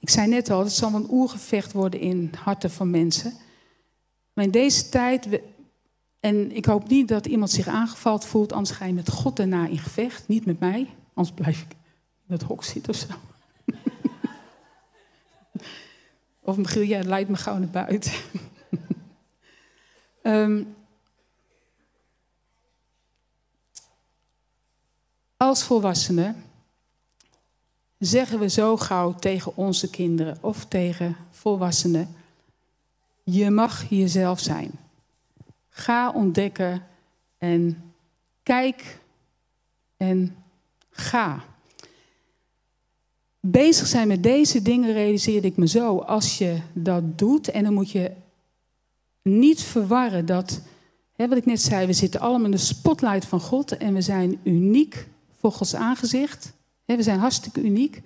ik 0.00 0.10
zei 0.10 0.28
net 0.28 0.50
al, 0.50 0.64
het 0.64 0.72
zal 0.72 0.94
een 0.94 1.10
oergevecht 1.10 1.72
worden 1.72 2.00
in 2.00 2.30
harten 2.38 2.70
van 2.70 2.90
mensen. 2.90 3.32
Maar 4.32 4.44
in 4.44 4.50
deze 4.50 4.88
tijd. 4.88 5.28
En 6.20 6.56
ik 6.56 6.64
hoop 6.64 6.88
niet 6.88 7.08
dat 7.08 7.26
iemand 7.26 7.50
zich 7.50 7.66
aangevallen 7.66 8.22
voelt, 8.22 8.52
anders 8.52 8.76
ga 8.76 8.84
je 8.84 8.92
met 8.92 9.10
God 9.10 9.36
daarna 9.36 9.66
in 9.66 9.78
gevecht. 9.78 10.28
Niet 10.28 10.44
met 10.44 10.60
mij, 10.60 10.86
anders 11.14 11.36
blijf 11.36 11.62
ik 11.62 11.76
in 12.26 12.32
het 12.32 12.42
hok 12.42 12.64
zitten 12.64 12.92
of 12.92 12.98
zo. 12.98 13.14
Of 16.48 16.56
Michiel, 16.56 16.82
ja, 16.82 17.02
leidt 17.02 17.28
me 17.28 17.36
gauw 17.36 17.58
naar 17.58 17.68
buiten. 17.68 18.12
um, 20.22 20.74
als 25.36 25.62
volwassenen 25.62 26.44
zeggen 27.98 28.38
we 28.38 28.48
zo 28.48 28.76
gauw 28.76 29.14
tegen 29.14 29.56
onze 29.56 29.90
kinderen 29.90 30.38
of 30.40 30.64
tegen 30.64 31.16
volwassenen: 31.30 32.14
je 33.24 33.50
mag 33.50 33.88
jezelf 33.88 34.40
zijn. 34.40 34.70
Ga 35.68 36.10
ontdekken 36.10 36.86
en 37.38 37.92
kijk 38.42 38.98
en 39.96 40.36
ga 40.90 41.44
bezig 43.40 43.86
zijn 43.86 44.08
met 44.08 44.22
deze 44.22 44.62
dingen 44.62 44.92
realiseerde 44.92 45.46
ik 45.46 45.56
me 45.56 45.68
zo. 45.68 45.98
Als 45.98 46.38
je 46.38 46.58
dat 46.72 47.18
doet, 47.18 47.50
en 47.50 47.64
dan 47.64 47.74
moet 47.74 47.90
je 47.90 48.10
niet 49.22 49.62
verwarren 49.62 50.26
dat, 50.26 50.62
hè, 51.16 51.28
wat 51.28 51.38
ik 51.38 51.46
net 51.46 51.60
zei, 51.60 51.86
we 51.86 51.92
zitten 51.92 52.20
allemaal 52.20 52.44
in 52.44 52.50
de 52.50 52.56
spotlight 52.56 53.26
van 53.26 53.40
God 53.40 53.76
en 53.76 53.94
we 53.94 54.00
zijn 54.00 54.40
uniek 54.42 55.08
voor 55.38 55.52
Gods 55.52 55.74
aangezicht. 55.74 56.52
Hè, 56.84 56.96
we 56.96 57.02
zijn 57.02 57.18
hartstikke 57.18 57.62
uniek. 57.62 58.02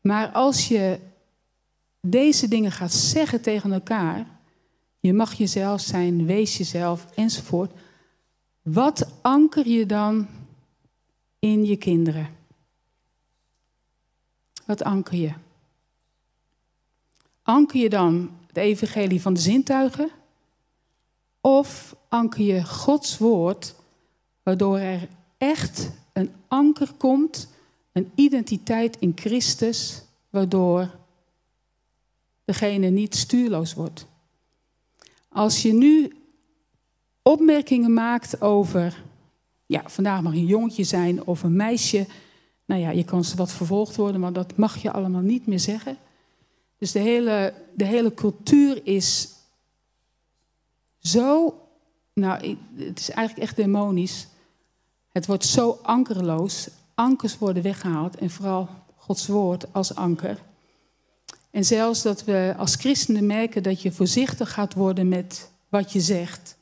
Maar 0.00 0.28
als 0.28 0.68
je 0.68 0.98
deze 2.00 2.48
dingen 2.48 2.72
gaat 2.72 2.92
zeggen 2.92 3.40
tegen 3.40 3.72
elkaar, 3.72 4.26
je 5.00 5.12
mag 5.12 5.34
jezelf 5.34 5.80
zijn, 5.80 6.26
wees 6.26 6.56
jezelf 6.56 7.06
enzovoort. 7.14 7.72
Wat 8.62 9.08
anker 9.22 9.68
je 9.68 9.86
dan 9.86 10.26
in 11.38 11.64
je 11.64 11.76
kinderen? 11.76 12.37
Wat 14.68 14.82
anker 14.82 15.18
je? 15.18 15.32
Anker 17.42 17.80
je 17.80 17.88
dan 17.88 18.30
het 18.46 18.56
evangelie 18.56 19.20
van 19.20 19.34
de 19.34 19.40
zintuigen? 19.40 20.10
Of 21.40 21.96
anker 22.08 22.44
je 22.44 22.64
Gods 22.64 23.18
woord, 23.18 23.74
waardoor 24.42 24.78
er 24.78 25.08
echt 25.38 25.90
een 26.12 26.32
anker 26.48 26.92
komt, 26.92 27.48
een 27.92 28.10
identiteit 28.14 28.96
in 28.98 29.12
Christus, 29.14 30.02
waardoor 30.30 30.90
degene 32.44 32.88
niet 32.88 33.16
stuurloos 33.16 33.74
wordt? 33.74 34.06
Als 35.28 35.62
je 35.62 35.72
nu 35.72 36.12
opmerkingen 37.22 37.92
maakt 37.92 38.40
over, 38.40 39.02
ja, 39.66 39.82
vandaag 39.86 40.22
mag 40.22 40.32
een 40.32 40.46
jongetje 40.46 40.84
zijn 40.84 41.24
of 41.24 41.42
een 41.42 41.56
meisje 41.56 42.06
nou 42.68 42.80
ja, 42.80 42.90
je 42.90 43.04
kan 43.04 43.24
ze 43.24 43.36
wat 43.36 43.52
vervolgd 43.52 43.96
worden, 43.96 44.20
maar 44.20 44.32
dat 44.32 44.56
mag 44.56 44.76
je 44.76 44.92
allemaal 44.92 45.20
niet 45.20 45.46
meer 45.46 45.60
zeggen. 45.60 45.96
Dus 46.78 46.92
de 46.92 46.98
hele, 46.98 47.54
de 47.74 47.84
hele 47.84 48.14
cultuur 48.14 48.86
is 48.86 49.28
zo, 50.98 51.54
nou, 52.12 52.58
het 52.74 52.98
is 52.98 53.10
eigenlijk 53.10 53.48
echt 53.48 53.56
demonisch. 53.56 54.26
Het 55.08 55.26
wordt 55.26 55.44
zo 55.44 55.78
ankerloos. 55.82 56.68
Ankers 56.94 57.38
worden 57.38 57.62
weggehaald 57.62 58.16
en 58.16 58.30
vooral 58.30 58.68
Gods 58.96 59.26
woord 59.26 59.72
als 59.72 59.94
anker. 59.94 60.38
En 61.50 61.64
zelfs 61.64 62.02
dat 62.02 62.24
we 62.24 62.54
als 62.58 62.74
christenen 62.74 63.26
merken 63.26 63.62
dat 63.62 63.82
je 63.82 63.92
voorzichtig 63.92 64.52
gaat 64.52 64.74
worden 64.74 65.08
met 65.08 65.50
wat 65.68 65.92
je 65.92 66.00
zegt. 66.00 66.56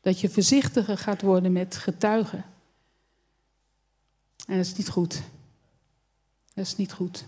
Dat 0.00 0.20
je 0.20 0.28
voorzichtiger 0.28 0.98
gaat 0.98 1.22
worden 1.22 1.52
met 1.52 1.76
getuigen. 1.76 2.44
En 4.46 4.56
dat 4.56 4.66
is 4.66 4.76
niet 4.76 4.88
goed. 4.88 5.22
Dat 6.54 6.64
is 6.66 6.76
niet 6.76 6.92
goed. 6.92 7.24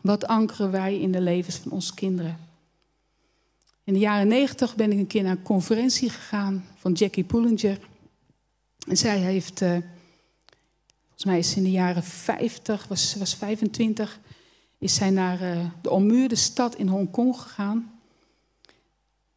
Wat 0.00 0.26
ankeren 0.26 0.70
wij 0.70 1.00
in 1.00 1.12
de 1.12 1.20
levens 1.20 1.56
van 1.56 1.72
onze 1.72 1.94
kinderen? 1.94 2.38
In 3.84 3.92
de 3.92 3.98
jaren 3.98 4.28
negentig 4.28 4.74
ben 4.74 4.92
ik 4.92 4.98
een 4.98 5.06
keer 5.06 5.22
naar 5.22 5.36
een 5.36 5.42
conferentie 5.42 6.10
gegaan 6.10 6.64
van 6.76 6.92
Jackie 6.92 7.24
Pullinger. 7.24 7.78
En 8.88 8.96
zij 8.96 9.18
heeft, 9.18 9.60
uh, 9.60 9.70
volgens 11.04 11.24
mij 11.24 11.38
is 11.38 11.56
in 11.56 11.62
de 11.62 11.70
jaren 11.70 12.02
50, 12.02 12.86
was, 12.88 13.14
was 13.14 13.34
25, 13.34 14.20
is 14.78 14.94
zij 14.94 15.10
naar 15.10 15.42
uh, 15.42 15.64
de 15.82 15.90
ommuurde 15.90 16.34
stad 16.34 16.76
in 16.76 16.88
Hongkong 16.88 17.36
gegaan. 17.36 18.00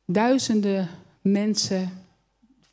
Duizenden 0.05 0.89
mensen, 1.21 2.03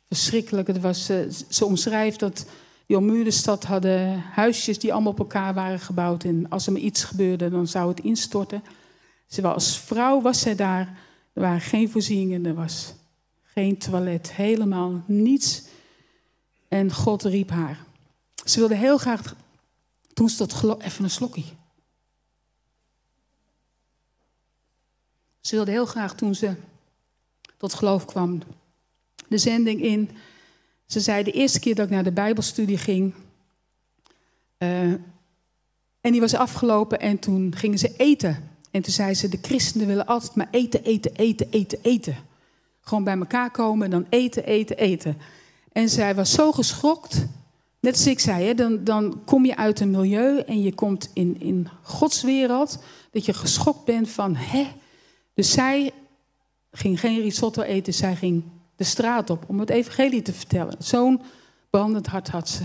verschrikkelijk. 0.07 0.67
Het 0.67 0.79
was, 0.79 1.09
uh, 1.09 1.29
ze 1.49 1.65
omschrijft 1.65 2.19
dat 2.19 2.45
die 2.87 2.97
ommuurde 2.97 3.31
stad 3.31 3.63
hadden 3.63 4.19
huisjes 4.19 4.79
die 4.79 4.93
allemaal 4.93 5.11
op 5.11 5.19
elkaar 5.19 5.53
waren 5.53 5.79
gebouwd. 5.79 6.23
En 6.23 6.49
als 6.49 6.67
er 6.67 6.77
iets 6.77 7.03
gebeurde, 7.03 7.49
dan 7.49 7.67
zou 7.67 7.89
het 7.89 7.99
instorten. 7.99 8.63
Was, 9.27 9.43
als 9.43 9.79
vrouw 9.79 10.21
was 10.21 10.39
zij 10.39 10.55
daar. 10.55 10.99
Er 11.33 11.41
waren 11.41 11.61
geen 11.61 11.89
voorzieningen, 11.89 12.45
er 12.45 12.53
was 12.53 12.93
geen 13.43 13.77
toilet, 13.77 14.31
helemaal 14.31 15.03
niets. 15.05 15.63
En 16.67 16.93
God 16.93 17.23
riep 17.23 17.49
haar. 17.49 17.85
Ze 18.45 18.59
wilde 18.59 18.75
heel 18.75 18.97
graag 18.97 19.35
Toen 20.13 20.29
ze 20.29 20.49
geloof... 20.49 20.83
Even 20.83 21.03
een 21.03 21.09
slokje. 21.09 21.43
Ze 25.41 25.55
wilde 25.55 25.71
heel 25.71 25.85
graag 25.85 26.15
toen 26.15 26.35
ze 26.35 26.55
tot 27.57 27.73
geloof 27.73 28.05
kwam 28.05 28.41
de 29.27 29.37
zending 29.37 29.81
in. 29.81 30.09
Ze 30.87 30.99
zei 30.99 31.23
de 31.23 31.31
eerste 31.31 31.59
keer 31.59 31.75
dat 31.75 31.85
ik 31.85 31.91
naar 31.91 32.03
de 32.03 32.11
Bijbelstudie 32.11 32.77
ging. 32.77 33.13
Uh, 34.57 34.91
en 36.01 36.11
die 36.11 36.19
was 36.21 36.33
afgelopen 36.33 36.99
en 36.99 37.19
toen 37.19 37.55
gingen 37.55 37.77
ze 37.77 37.93
eten. 37.97 38.49
En 38.71 38.81
toen 38.81 38.93
zei 38.93 39.13
ze: 39.13 39.29
De 39.29 39.39
christenen 39.41 39.87
willen 39.87 40.05
altijd 40.05 40.35
maar 40.35 40.47
eten, 40.51 40.83
eten, 40.83 41.15
eten, 41.15 41.47
eten, 41.49 41.79
eten. 41.81 42.15
Gewoon 42.81 43.03
bij 43.03 43.17
elkaar 43.17 43.51
komen 43.51 43.85
en 43.85 43.91
dan 43.91 44.05
eten, 44.09 44.45
eten, 44.45 44.77
eten. 44.77 45.17
En 45.71 45.89
zij 45.89 46.15
was 46.15 46.31
zo 46.31 46.51
geschokt. 46.51 47.25
Net 47.79 47.93
als 47.93 48.07
ik 48.07 48.19
zei, 48.19 48.45
hè, 48.45 48.53
dan, 48.53 48.83
dan 48.83 49.21
kom 49.25 49.45
je 49.45 49.55
uit 49.55 49.79
een 49.79 49.91
milieu 49.91 50.39
en 50.39 50.61
je 50.61 50.73
komt 50.73 51.09
in, 51.13 51.41
in 51.41 51.67
Gods 51.81 52.23
wereld. 52.23 52.79
Dat 53.11 53.25
je 53.25 53.33
geschokt 53.33 53.85
bent 53.85 54.09
van, 54.09 54.35
hè? 54.35 54.67
Dus 55.33 55.51
zij 55.51 55.91
ging 56.71 56.99
geen 56.99 57.21
risotto 57.21 57.61
eten, 57.61 57.93
zij 57.93 58.15
ging 58.15 58.43
de 58.77 58.83
straat 58.83 59.29
op 59.29 59.43
om 59.47 59.59
het 59.59 59.69
evangelie 59.69 60.21
te 60.21 60.33
vertellen. 60.33 60.75
Zo'n 60.79 61.21
brandend 61.69 62.07
hart 62.07 62.27
had 62.27 62.49
ze. 62.49 62.63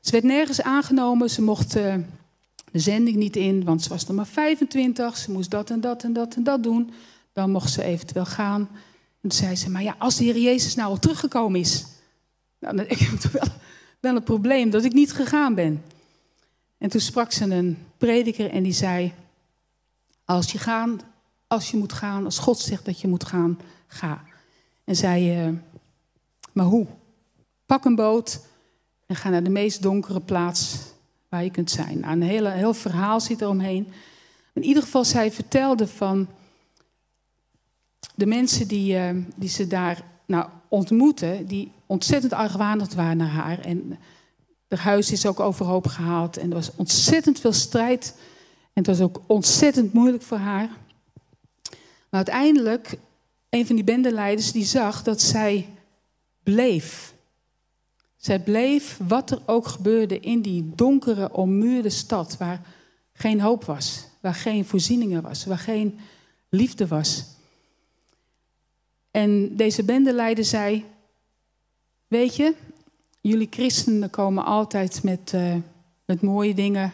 Ze 0.00 0.10
werd 0.10 0.24
nergens 0.24 0.62
aangenomen, 0.62 1.30
ze 1.30 1.42
mocht 1.42 1.76
uh, 1.76 1.94
de 2.72 2.78
zending 2.78 3.16
niet 3.16 3.36
in, 3.36 3.64
want 3.64 3.82
ze 3.82 3.88
was 3.88 4.06
nog 4.06 4.16
maar 4.16 4.26
25. 4.26 5.16
Ze 5.16 5.30
moest 5.30 5.50
dat 5.50 5.70
en 5.70 5.80
dat 5.80 6.02
en 6.02 6.12
dat 6.12 6.34
en 6.34 6.42
dat 6.42 6.62
doen. 6.62 6.92
Dan 7.32 7.50
mocht 7.50 7.72
ze 7.72 7.82
eventueel 7.82 8.26
gaan. 8.26 8.60
En 9.20 9.28
toen 9.28 9.38
zei 9.38 9.56
ze, 9.56 9.70
maar 9.70 9.82
ja, 9.82 9.94
als 9.98 10.16
de 10.16 10.24
Heer 10.24 10.38
Jezus 10.38 10.74
nou 10.74 10.88
al 10.88 10.98
teruggekomen 10.98 11.60
is... 11.60 11.86
Nou, 12.58 12.76
dan 12.76 12.84
ik 12.94 12.98
heb 12.98 13.18
toch 13.18 13.32
wel, 13.32 13.48
wel 14.00 14.16
een 14.16 14.22
probleem 14.22 14.70
dat 14.70 14.84
ik 14.84 14.92
niet 14.92 15.12
gegaan 15.12 15.54
ben. 15.54 15.82
En 16.78 16.90
toen 16.90 17.00
sprak 17.00 17.32
ze 17.32 17.44
een 17.44 17.78
prediker 17.96 18.50
en 18.50 18.62
die 18.62 18.72
zei... 18.72 19.12
Als 20.24 20.52
je, 20.52 20.58
gaan, 20.58 21.00
als 21.46 21.70
je 21.70 21.76
moet 21.76 21.92
gaan, 21.92 22.24
als 22.24 22.38
God 22.38 22.58
zegt 22.58 22.84
dat 22.84 23.00
je 23.00 23.08
moet 23.08 23.24
gaan, 23.24 23.58
ga. 23.86 24.22
En 24.84 24.96
zei, 24.96 25.46
uh, 25.46 25.54
maar 26.52 26.66
hoe? 26.66 26.86
Pak 27.66 27.84
een 27.84 27.94
boot 27.94 28.46
en 29.06 29.16
ga 29.16 29.28
naar 29.28 29.42
de 29.42 29.50
meest 29.50 29.82
donkere 29.82 30.20
plaats 30.20 30.78
waar 31.28 31.44
je 31.44 31.50
kunt 31.50 31.70
zijn. 31.70 32.00
Nou, 32.00 32.12
een 32.12 32.22
hele, 32.22 32.50
heel 32.50 32.74
verhaal 32.74 33.20
zit 33.20 33.40
eromheen. 33.40 33.92
In 34.52 34.62
ieder 34.62 34.82
geval, 34.82 35.04
zij 35.04 35.32
vertelde 35.32 35.86
van 35.86 36.28
de 38.14 38.26
mensen 38.26 38.68
die, 38.68 38.94
uh, 38.94 39.10
die 39.36 39.48
ze 39.48 39.66
daar 39.66 40.04
nou, 40.26 40.48
ontmoeten, 40.68 41.46
die 41.46 41.72
ontzettend 41.86 42.32
argwanend 42.32 42.94
waren 42.94 43.16
naar 43.16 43.28
haar. 43.28 43.58
En 43.58 43.98
haar 44.68 44.78
huis 44.78 45.12
is 45.12 45.26
ook 45.26 45.40
overhoop 45.40 45.86
gehaald 45.86 46.36
en 46.36 46.48
er 46.48 46.54
was 46.54 46.74
ontzettend 46.76 47.40
veel 47.40 47.52
strijd. 47.52 48.14
En 48.72 48.82
het 48.82 48.86
was 48.86 49.00
ook 49.00 49.20
ontzettend 49.26 49.92
moeilijk 49.92 50.22
voor 50.22 50.38
haar. 50.38 50.68
Maar 52.10 52.24
uiteindelijk, 52.26 52.98
een 53.50 53.66
van 53.66 53.76
die 53.76 53.84
bendeleiders 53.84 54.52
die 54.52 54.64
zag 54.64 55.02
dat 55.02 55.20
zij 55.20 55.68
bleef. 56.42 57.14
Zij 58.16 58.42
bleef, 58.42 58.98
wat 59.08 59.30
er 59.30 59.42
ook 59.46 59.66
gebeurde, 59.66 60.20
in 60.20 60.42
die 60.42 60.72
donkere, 60.74 61.32
ommuurde 61.32 61.90
stad 61.90 62.36
waar 62.36 62.60
geen 63.12 63.40
hoop 63.40 63.64
was, 63.64 64.06
waar 64.20 64.34
geen 64.34 64.64
voorzieningen 64.64 65.22
was, 65.22 65.44
waar 65.44 65.58
geen 65.58 65.98
liefde 66.48 66.86
was. 66.86 67.24
En 69.10 69.56
deze 69.56 69.84
bendeleider 69.84 70.44
zei: 70.44 70.84
Weet 72.06 72.36
je, 72.36 72.54
jullie 73.20 73.48
christenen 73.50 74.10
komen 74.10 74.44
altijd 74.44 75.02
met, 75.02 75.32
uh, 75.34 75.54
met 76.04 76.22
mooie 76.22 76.54
dingen. 76.54 76.92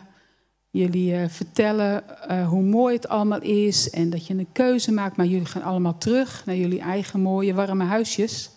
Jullie 0.76 1.12
uh, 1.12 1.28
vertellen 1.28 2.04
uh, 2.30 2.48
hoe 2.48 2.62
mooi 2.62 2.94
het 2.94 3.08
allemaal 3.08 3.40
is 3.40 3.90
en 3.90 4.10
dat 4.10 4.26
je 4.26 4.34
een 4.34 4.52
keuze 4.52 4.92
maakt, 4.92 5.16
maar 5.16 5.26
jullie 5.26 5.46
gaan 5.46 5.62
allemaal 5.62 5.98
terug 5.98 6.42
naar 6.46 6.56
jullie 6.56 6.80
eigen 6.80 7.20
mooie, 7.20 7.54
warme 7.54 7.84
huisjes. 7.84 8.50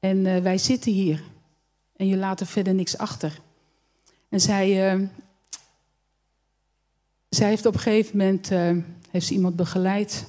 En 0.00 0.42
wij 0.42 0.58
zitten 0.58 0.92
hier 0.92 1.22
en 1.96 2.06
je 2.06 2.16
laat 2.16 2.40
er 2.40 2.46
verder 2.46 2.74
niks 2.74 2.98
achter. 2.98 3.38
En 4.28 4.40
zij, 4.40 4.68
zij 7.28 7.48
heeft 7.48 7.66
op 7.66 7.74
een 7.74 7.80
gegeven 7.80 8.16
moment 8.16 8.48
heeft 9.10 9.26
ze 9.26 9.34
iemand 9.34 9.56
begeleid 9.56 10.26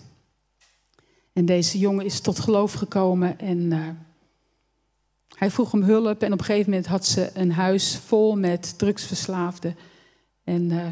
en 1.34 1.46
deze 1.46 1.80
jongen 1.80 2.06
is 2.06 2.20
tot 2.20 2.40
geloof 2.40 2.74
gekomen 2.74 3.40
en 3.40 3.72
hij 5.36 5.52
vroeg 5.52 5.74
om 5.74 5.84
hulp. 5.84 6.22
En 6.22 6.34
op 6.34 6.40
een 6.40 6.46
gegeven 6.46 6.70
moment 6.70 6.88
had 6.88 7.06
ze 7.06 7.30
een 7.34 7.52
huis 7.52 7.98
vol 8.06 8.36
met 8.36 8.78
drugsverslaafden. 8.78 9.76
En 10.46 10.72
uh, 10.72 10.88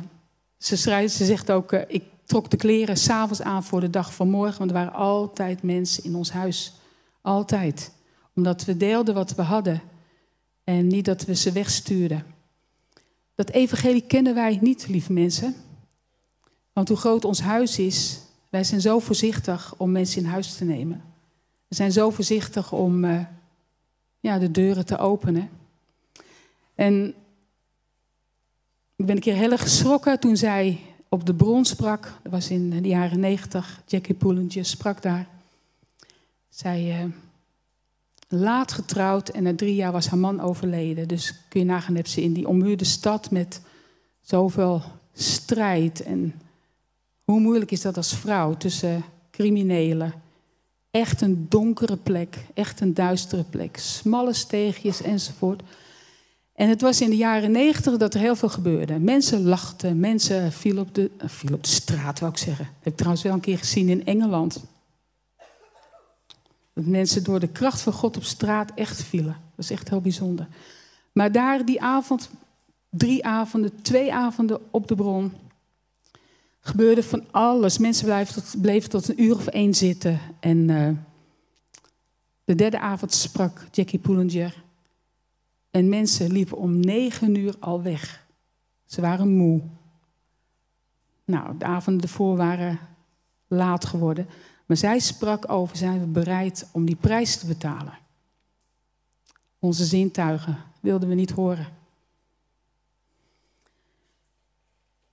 ze, 0.58 0.78
schrijft, 0.78 1.14
ze 1.14 1.26
zegt 1.26 1.52
ook, 1.52 1.72
uh, 1.72 1.82
ik 1.88 2.04
trok 2.26 2.50
de 2.50 2.58
kleren 2.58 2.98
s'avonds 2.98 3.42
aan 3.42 3.64
voor 3.64 3.80
de 3.80 3.90
dag 3.90 4.14
van 4.14 4.30
morgen. 4.30 4.58
Want 4.58 4.72
er 4.72 4.78
waren 4.78 4.94
altijd 4.94 5.64
mensen 5.64 6.04
in 6.04 6.16
ons 6.16 6.32
huis. 6.32 6.74
Altijd. 7.22 7.92
Omdat 8.36 8.66
we 8.66 8.78
deelden 8.78 9.14
wat 9.14 9.36
we 9.36 9.42
hadden. 9.42 9.82
En 10.64 10.88
niet 10.88 11.06
dat 11.06 11.26
we 11.26 11.36
ze 11.36 11.52
wegstuurden. 11.52 12.26
Dat 13.36 13.50
evangelie 13.50 14.02
kennen 14.02 14.36
wij 14.36 14.58
niet, 14.62 14.88
lieve 14.88 15.14
mensen. 15.14 15.56
Want 16.74 16.88
hoe 16.88 16.98
groot 16.98 17.26
ons 17.26 17.42
huis 17.42 17.80
is, 17.80 18.20
wij 18.50 18.64
zijn 18.64 18.82
zo 18.82 19.00
voorzichtig 19.00 19.74
om 19.78 19.92
mensen 19.92 20.22
in 20.22 20.28
huis 20.28 20.56
te 20.56 20.64
nemen. 20.64 21.04
We 21.68 21.76
zijn 21.76 21.92
zo 21.92 22.10
voorzichtig 22.10 22.72
om 22.72 23.04
uh, 23.04 23.20
ja, 24.20 24.40
de 24.40 24.52
deuren 24.52 24.86
te 24.86 24.98
openen. 24.98 25.50
En 26.76 27.14
ik 29.04 29.10
ben 29.10 29.18
een 29.18 29.24
keer 29.24 29.36
heel 29.36 29.52
erg 29.52 29.62
geschrokken 29.62 30.20
toen 30.20 30.38
zij 30.38 30.80
op 31.10 31.26
de 31.26 31.36
bron 31.36 31.66
sprak. 31.66 32.14
Dat 32.24 32.32
was 32.32 32.50
in 32.50 32.70
de 32.70 32.88
jaren 32.88 33.20
negentig. 33.20 33.82
Jackie 33.86 34.16
Poelentje 34.16 34.64
sprak 34.64 35.02
daar. 35.02 35.28
Zij 36.50 37.04
uh, 37.04 37.12
laat 38.28 38.72
getrouwd 38.72 39.30
en 39.30 39.44
na 39.44 39.56
drie 39.56 39.76
jaar 39.76 39.92
was 39.92 40.08
haar 40.08 40.20
man 40.20 40.40
overleden. 40.40 41.08
Dus 41.08 41.34
kun 41.50 41.60
je 41.60 41.66
nagaan, 41.66 41.96
heb 41.96 42.08
ze 42.08 42.22
in 42.22 42.34
die 42.34 42.48
ommuurde 42.48 42.84
stad 42.84 43.32
met 43.32 43.62
zoveel 44.22 44.82
strijd 45.14 46.04
en 46.04 46.42
hoe 47.24 47.40
moeilijk 47.40 47.72
is 47.72 47.82
dat 47.82 47.98
als 47.98 48.16
vrouw 48.16 48.58
tussen 48.58 49.04
criminelen? 49.32 50.14
Echt 50.92 51.22
een 51.22 51.46
donkere 51.50 51.98
plek, 51.98 52.46
echt 52.54 52.82
een 52.82 52.94
duistere 52.94 53.44
plek. 53.44 53.78
Smalle 53.78 54.34
steegjes 54.34 55.02
enzovoort. 55.02 55.64
En 56.54 56.70
het 56.70 56.82
was 56.82 57.02
in 57.02 57.10
de 57.10 57.16
jaren 57.16 57.52
negentig 57.52 57.98
dat 57.98 58.14
er 58.14 58.20
heel 58.20 58.36
veel 58.36 58.50
gebeurde. 58.50 59.00
Mensen 59.00 59.44
lachten, 59.44 60.00
mensen 60.00 60.52
vielen 60.52 60.84
op 60.84 60.96
de, 60.96 61.12
uh, 61.22 61.30
vielen 61.30 61.58
op 61.58 61.64
de 61.64 61.70
straat, 61.70 62.20
wou 62.20 62.32
ik 62.32 62.38
zeggen. 62.38 62.66
Dat 62.66 62.76
heb 62.80 62.92
ik 62.92 62.98
trouwens 62.98 63.24
wel 63.24 63.34
een 63.34 63.40
keer 63.40 63.58
gezien 63.58 63.90
in 63.90 64.06
Engeland. 64.06 64.64
Dat 66.74 66.86
mensen 66.86 67.24
door 67.24 67.40
de 67.40 67.48
kracht 67.48 67.82
van 67.82 67.94
God 67.94 68.18
op 68.18 68.24
straat 68.24 68.72
echt 68.76 69.04
vielen. 69.04 69.38
Dat 69.56 69.66
is 69.66 69.72
echt 69.72 69.90
heel 69.90 70.02
bijzonder. 70.02 70.48
Maar 71.12 71.32
daar 71.32 71.66
die 71.66 71.82
avond, 71.82 72.30
drie 72.90 73.26
avonden, 73.26 73.82
twee 73.82 74.14
avonden 74.14 74.60
op 74.72 74.88
de 74.88 74.96
bron, 74.96 75.34
gebeurde 76.60 77.04
van 77.04 77.24
alles. 77.32 77.78
Mensen 77.78 78.06
bleven 78.06 78.34
tot, 78.34 78.62
bleven 78.62 78.90
tot 78.90 79.10
een 79.10 79.24
uur 79.24 79.36
of 79.36 79.48
één 79.48 79.74
zitten. 79.74 80.20
En 80.40 80.58
uh, 80.58 80.90
de 82.44 82.56
derde 82.56 82.80
avond 82.80 83.14
sprak 83.14 83.66
Jackie 83.72 84.00
Poelinger. 84.00 84.64
En 85.74 85.90
mensen 85.90 86.32
liepen 86.32 86.58
om 86.58 86.80
negen 86.80 87.36
uur 87.36 87.56
al 87.60 87.82
weg. 87.82 88.26
Ze 88.86 89.02
waren 89.02 89.36
moe. 89.36 89.62
Nou, 91.26 91.58
de 91.58 91.66
avonden 91.66 92.02
ervoor 92.02 92.38
waren 92.38 92.80
laat 93.48 93.86
geworden. 93.86 94.28
Maar 94.66 94.78
zij 94.78 95.00
sprak 95.00 95.52
over, 95.52 95.78
zijn 95.78 96.00
we 96.00 96.06
bereid 96.06 96.70
om 96.72 96.86
die 96.86 96.96
prijs 96.96 97.38
te 97.38 97.46
betalen? 97.46 97.98
Onze 99.60 99.86
zintuigen 99.86 100.58
wilden 100.80 101.10
we 101.10 101.16
niet 101.16 101.32
horen. 101.32 101.68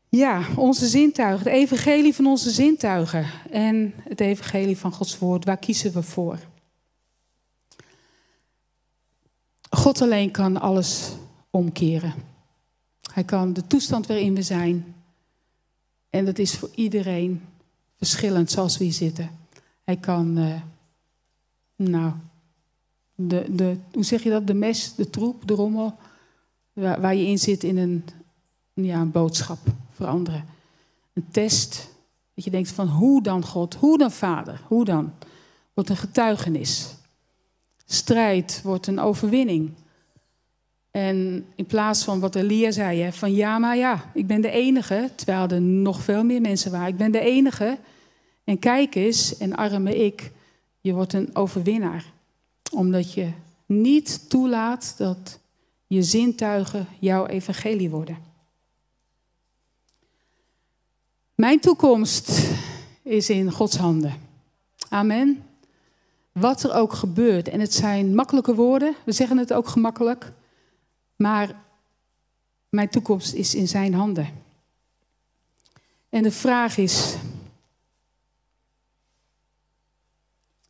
Ja, 0.09 0.47
onze 0.57 0.87
zintuigen, 0.87 1.45
het 1.45 1.55
evangelie 1.55 2.15
van 2.15 2.27
onze 2.27 2.51
zintuigen 2.51 3.27
en 3.51 3.95
het 3.97 4.21
evangelie 4.21 4.79
van 4.79 4.93
Gods 4.93 5.19
woord, 5.19 5.45
waar 5.45 5.59
kiezen 5.59 5.93
we 5.93 6.03
voor? 6.03 6.39
God 9.71 10.03
alleen 10.03 10.31
kan 10.31 10.61
alles 10.61 11.13
omkeren. 11.51 12.15
Hij 13.13 13.25
kan 13.25 13.53
de 13.53 13.67
toestand 13.67 14.07
waarin 14.07 14.35
we 14.35 14.43
zijn, 14.43 14.95
en 16.11 16.25
dat 16.25 16.39
is 16.39 16.57
voor 16.57 16.71
iedereen 16.75 17.43
verschillend 17.97 18.51
zoals 18.51 18.79
we 18.79 18.85
hier 18.85 18.93
zitten. 18.93 19.31
Hij 19.85 19.97
kan, 19.97 20.39
uh, 20.39 20.61
nou, 21.77 22.13
de, 23.15 23.47
de, 23.49 23.77
hoe 23.93 24.05
zeg 24.05 24.23
je 24.23 24.31
dat, 24.31 24.47
de 24.47 24.55
mes, 24.55 24.95
de 24.95 25.11
troep, 25.11 25.47
de 25.47 25.55
rommel, 25.55 25.95
waar, 26.73 27.01
waar 27.01 27.15
je 27.15 27.27
in 27.27 27.39
zit 27.39 27.65
in 27.65 27.77
een, 27.77 28.05
ja, 28.73 29.01
een 29.01 29.11
boodschap 29.11 29.59
veranderen. 29.91 30.45
Een 31.13 31.31
test. 31.31 31.89
Dat 32.35 32.45
je 32.45 32.51
denkt 32.51 32.71
van 32.71 32.89
hoe 32.89 33.23
dan 33.23 33.45
God? 33.45 33.75
Hoe 33.75 33.99
dan 33.99 34.11
Vader? 34.11 34.61
Hoe 34.67 34.85
dan? 34.85 35.13
Wordt 35.75 35.91
een 35.91 35.97
getuigenis. 35.97 36.95
Strijd 37.93 38.61
wordt 38.65 38.87
een 38.87 38.99
overwinning. 38.99 39.71
En 40.91 41.47
in 41.55 41.67
plaats 41.67 42.05
van 42.05 42.21
wat 42.21 42.35
Elia 42.35 42.71
zei, 42.71 43.01
hè, 43.01 43.13
van 43.13 43.33
ja, 43.33 43.59
maar 43.59 43.77
ja, 43.77 44.11
ik 44.15 44.27
ben 44.27 44.41
de 44.41 44.51
enige, 44.51 45.11
terwijl 45.15 45.49
er 45.49 45.61
nog 45.61 46.03
veel 46.03 46.25
meer 46.25 46.41
mensen 46.41 46.71
waren. 46.71 46.89
Ik 46.89 46.97
ben 46.97 47.13
de 47.13 47.21
enige. 47.21 47.79
En 48.45 48.59
kijk 48.59 48.95
eens, 48.95 49.37
en 49.37 49.57
arme 49.57 50.05
ik, 50.05 50.33
je 50.81 50.93
wordt 50.93 51.13
een 51.13 51.37
overwinnaar. 51.37 52.13
Omdat 52.73 53.13
je 53.13 53.31
niet 53.67 54.31
toelaat 54.31 54.95
dat 54.99 55.39
je 55.87 56.03
zintuigen 56.03 56.87
jouw 56.99 57.27
evangelie 57.27 57.91
worden. 57.91 58.19
Mijn 61.35 61.61
toekomst 61.61 62.51
is 63.03 63.31
in 63.31 63.53
Gods 63.53 63.77
handen. 63.77 64.15
Amen. 64.89 65.45
Wat 66.41 66.63
er 66.63 66.75
ook 66.75 66.93
gebeurt. 66.93 67.49
En 67.49 67.61
het 67.61 67.75
zijn 67.75 68.15
makkelijke 68.15 68.55
woorden. 68.55 68.95
We 69.05 69.13
zeggen 69.13 69.39
het 69.39 69.53
ook 69.53 69.69
gemakkelijk. 69.69 70.33
Maar 71.17 71.63
mijn 72.69 72.89
toekomst 72.89 73.33
is 73.33 73.55
in 73.55 73.69
zijn 73.69 73.95
handen. 73.95 74.29
En 76.09 76.23
de 76.23 76.31
vraag 76.31 76.77
is: 76.77 77.17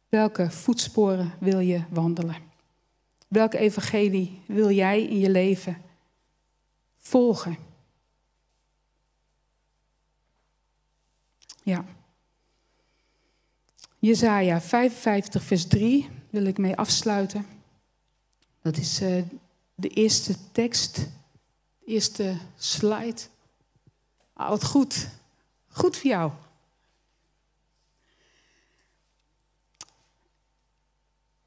welke 0.08 0.50
voetsporen 0.50 1.32
wil 1.38 1.58
je 1.58 1.82
wandelen? 1.90 2.36
Welke 3.28 3.58
evangelie 3.58 4.42
wil 4.46 4.70
jij 4.70 5.02
in 5.02 5.18
je 5.18 5.30
leven 5.30 5.82
volgen? 6.96 7.56
Ja. 11.62 11.84
Jezaja 14.00 14.60
55, 14.60 15.42
vers 15.42 15.66
3 15.66 16.08
wil 16.30 16.44
ik 16.44 16.58
mee 16.58 16.76
afsluiten. 16.76 17.46
Dat 18.62 18.76
is 18.76 19.02
uh, 19.02 19.22
de 19.74 19.88
eerste 19.88 20.34
tekst, 20.52 20.94
de 21.78 21.86
eerste 21.86 22.36
slide. 22.56 23.20
Ah, 24.32 24.48
wat 24.48 24.64
goed. 24.64 25.08
Goed 25.68 25.96
voor 25.96 26.10
jou. 26.10 26.32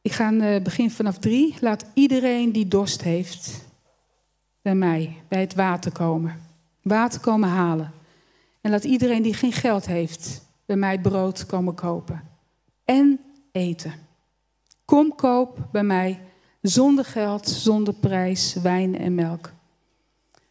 Ik 0.02 0.12
ga 0.12 0.32
uh, 0.32 0.62
begin 0.62 0.92
vanaf 0.92 1.18
drie. 1.18 1.56
Laat 1.62 1.86
iedereen 1.94 2.52
die 2.52 2.68
dorst 2.68 3.02
heeft 3.02 3.66
bij 4.62 4.76
mij, 4.76 5.22
bij 5.28 5.42
het 5.42 5.56
water 5.56 5.92
komen. 5.92 6.42
Water 6.82 7.20
komen 7.20 7.50
halen. 7.50 7.94
En 8.62 8.72
laat 8.72 8.84
iedereen 8.84 9.22
die 9.22 9.34
geen 9.34 9.54
geld 9.54 9.86
heeft 9.86 10.46
bij 10.66 10.76
mij 10.76 11.00
brood 11.00 11.46
komen 11.46 11.74
kopen. 11.74 12.33
En 12.86 13.20
eten. 13.52 13.94
Kom 14.86 15.16
koop 15.16 15.68
bij 15.72 15.84
mij 15.84 16.22
zonder 16.62 17.06
geld, 17.06 17.50
zonder 17.50 17.94
prijs, 17.94 18.54
wijn 18.54 18.98
en 18.98 19.16
melk. 19.16 19.52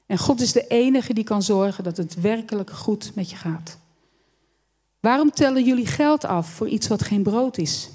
En 0.07 0.19
God 0.19 0.41
is 0.41 0.53
de 0.53 0.67
enige 0.67 1.15
die 1.15 1.25
kan 1.25 1.43
zorgen 1.43 1.85
dat 1.85 1.97
het 1.97 2.21
werkelijk 2.21 2.71
goed 2.71 3.15
met 3.15 3.31
je 3.31 3.37
gaat. 3.37 3.79
Waarom 5.01 5.31
tellen 5.31 5.65
jullie 5.65 5.87
geld 5.87 6.25
af 6.25 6.49
voor 6.49 6.69
iets 6.69 6.89
wat 6.89 7.03
geen 7.03 7.23
brood 7.23 7.59
is? 7.59 7.91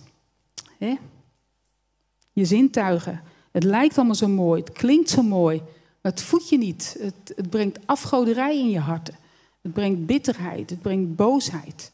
Je 2.33 2.45
zintuigen. 2.45 3.21
Het 3.51 3.63
lijkt 3.63 3.97
allemaal 3.97 4.15
zo 4.15 4.27
mooi, 4.27 4.61
het 4.61 4.71
klinkt 4.71 5.09
zo 5.09 5.21
mooi, 5.21 5.57
maar 6.01 6.11
het 6.11 6.21
voedt 6.21 6.49
je 6.49 6.57
niet. 6.57 6.97
Het, 6.99 7.33
het 7.35 7.49
brengt 7.49 7.79
afgoderij 7.85 8.57
in 8.57 8.69
je 8.69 8.79
harten. 8.79 9.15
Het 9.61 9.73
brengt 9.73 10.05
bitterheid, 10.05 10.69
het 10.69 10.81
brengt 10.81 11.15
boosheid. 11.15 11.91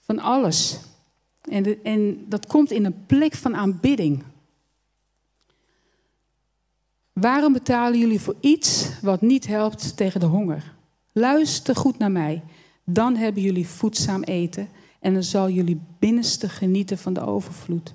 Van 0.00 0.18
alles. 0.18 0.78
En, 1.40 1.82
en 1.82 2.24
dat 2.28 2.46
komt 2.46 2.70
in 2.70 2.84
een 2.84 3.06
plek 3.06 3.34
van 3.34 3.56
aanbidding. 3.56 4.22
Waarom 7.12 7.52
betalen 7.52 7.98
jullie 7.98 8.20
voor 8.20 8.36
iets 8.40 8.90
wat 9.02 9.20
niet 9.20 9.46
helpt 9.46 9.96
tegen 9.96 10.20
de 10.20 10.26
honger? 10.26 10.74
Luister 11.12 11.76
goed 11.76 11.98
naar 11.98 12.12
mij. 12.12 12.42
Dan 12.84 13.16
hebben 13.16 13.42
jullie 13.42 13.68
voedzaam 13.68 14.22
eten 14.22 14.68
en 15.00 15.14
dan 15.14 15.22
zal 15.22 15.50
jullie 15.50 15.80
binnenste 15.98 16.48
genieten 16.48 16.98
van 16.98 17.12
de 17.12 17.20
overvloed. 17.20 17.94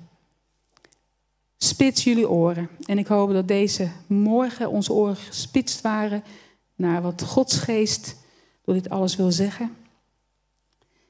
Spits 1.56 2.04
jullie 2.04 2.28
oren. 2.28 2.68
En 2.84 2.98
ik 2.98 3.06
hoop 3.06 3.32
dat 3.32 3.48
deze 3.48 3.90
morgen 4.06 4.70
onze 4.70 4.92
oren 4.92 5.16
gespitst 5.16 5.80
waren 5.80 6.24
naar 6.74 7.02
wat 7.02 7.22
Gods 7.22 7.58
geest 7.58 8.16
door 8.64 8.74
dit 8.74 8.88
alles 8.88 9.16
wil 9.16 9.32
zeggen. 9.32 9.76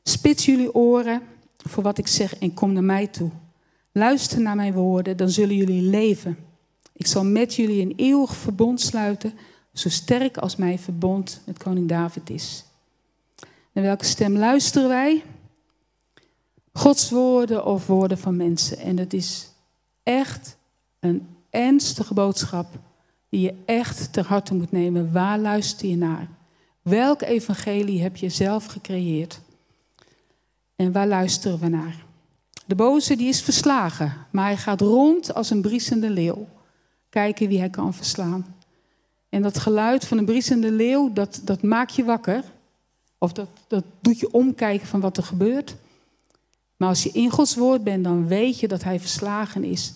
Spits 0.02 0.44
jullie 0.44 0.74
oren 0.74 1.22
voor 1.68 1.82
wat 1.82 1.98
ik 1.98 2.06
zeg 2.06 2.36
en 2.38 2.54
kom 2.54 2.72
naar 2.72 2.84
mij 2.84 3.06
toe. 3.06 3.30
Luister 3.92 4.40
naar 4.40 4.56
mijn 4.56 4.72
woorden, 4.72 5.16
dan 5.16 5.28
zullen 5.28 5.56
jullie 5.56 5.82
leven. 5.82 6.36
Ik 6.92 7.06
zal 7.06 7.24
met 7.24 7.54
jullie 7.54 7.82
een 7.82 7.94
eeuwig 7.96 8.36
verbond 8.36 8.80
sluiten, 8.80 9.32
zo 9.72 9.88
sterk 9.88 10.36
als 10.36 10.56
mijn 10.56 10.78
verbond 10.78 11.40
met 11.46 11.58
koning 11.58 11.88
David 11.88 12.30
is. 12.30 12.64
Naar 13.72 13.84
welke 13.84 14.04
stem 14.04 14.36
luisteren 14.36 14.88
wij? 14.88 15.22
Gods 16.72 17.10
woorden 17.10 17.66
of 17.66 17.86
woorden 17.86 18.18
van 18.18 18.36
mensen. 18.36 18.78
En 18.78 18.98
het 18.98 19.12
is 19.12 19.50
echt 20.02 20.56
een 21.00 21.26
ernstige 21.50 22.14
boodschap 22.14 22.78
die 23.28 23.40
je 23.40 23.54
echt 23.66 24.12
ter 24.12 24.26
harte 24.26 24.54
moet 24.54 24.72
nemen. 24.72 25.12
Waar 25.12 25.38
luister 25.38 25.88
je 25.88 25.96
naar? 25.96 26.28
Welk 26.82 27.22
evangelie 27.22 28.02
heb 28.02 28.16
je 28.16 28.28
zelf 28.28 28.66
gecreëerd? 28.66 29.40
En 30.76 30.92
waar 30.92 31.06
luisteren 31.06 31.58
we 31.58 31.68
naar? 31.68 32.04
De 32.66 32.74
boze 32.74 33.16
die 33.16 33.28
is 33.28 33.42
verslagen, 33.42 34.12
maar 34.30 34.44
hij 34.44 34.56
gaat 34.56 34.80
rond 34.80 35.34
als 35.34 35.50
een 35.50 35.60
briesende 35.60 36.10
leeuw. 36.10 36.46
Kijken 37.08 37.48
wie 37.48 37.58
hij 37.58 37.70
kan 37.70 37.94
verslaan. 37.94 38.56
En 39.28 39.42
dat 39.42 39.58
geluid 39.58 40.06
van 40.06 40.18
een 40.18 40.24
briesende 40.24 40.72
leeuw, 40.72 41.12
dat, 41.12 41.40
dat 41.44 41.62
maakt 41.62 41.94
je 41.94 42.04
wakker. 42.04 42.44
Of 43.18 43.32
dat, 43.32 43.48
dat 43.66 43.84
doet 44.00 44.20
je 44.20 44.32
omkijken 44.32 44.86
van 44.86 45.00
wat 45.00 45.16
er 45.16 45.22
gebeurt. 45.22 45.76
Maar 46.76 46.88
als 46.88 47.02
je 47.02 47.10
in 47.10 47.30
Gods 47.30 47.54
woord 47.54 47.84
bent, 47.84 48.04
dan 48.04 48.26
weet 48.26 48.60
je 48.60 48.68
dat 48.68 48.82
hij 48.82 49.00
verslagen 49.00 49.64
is. 49.64 49.94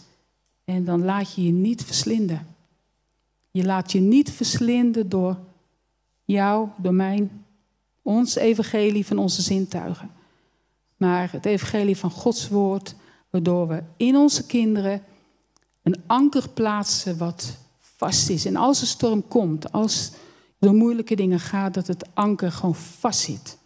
En 0.64 0.84
dan 0.84 1.04
laat 1.04 1.34
je 1.34 1.44
je 1.44 1.52
niet 1.52 1.84
verslinden. 1.84 2.46
Je 3.50 3.64
laat 3.64 3.92
je 3.92 4.00
niet 4.00 4.30
verslinden 4.32 5.08
door 5.08 5.36
jou, 6.24 6.68
door 6.76 6.94
mijn, 6.94 7.44
ons 8.02 8.34
evangelie 8.34 9.06
van 9.06 9.18
onze 9.18 9.42
zintuigen. 9.42 10.10
Maar 11.00 11.32
het 11.32 11.46
evangelie 11.46 11.96
van 11.96 12.10
Gods 12.10 12.48
woord, 12.48 12.94
waardoor 13.30 13.68
we 13.68 13.82
in 13.96 14.16
onze 14.16 14.46
kinderen 14.46 15.02
een 15.82 16.02
anker 16.06 16.48
plaatsen 16.48 17.18
wat 17.18 17.56
vast 17.78 18.28
is. 18.28 18.44
En 18.44 18.56
als 18.56 18.80
een 18.80 18.86
storm 18.86 19.28
komt, 19.28 19.72
als 19.72 20.12
door 20.58 20.74
moeilijke 20.74 21.14
dingen 21.16 21.40
gaat, 21.40 21.74
dat 21.74 21.86
het 21.86 22.08
anker 22.14 22.52
gewoon 22.52 22.74
vast 22.74 23.20
zit. 23.20 23.58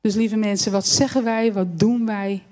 Dus 0.00 0.14
lieve 0.14 0.36
mensen, 0.36 0.72
wat 0.72 0.86
zeggen 0.86 1.24
wij, 1.24 1.52
wat 1.52 1.78
doen 1.78 2.06
wij? 2.06 2.42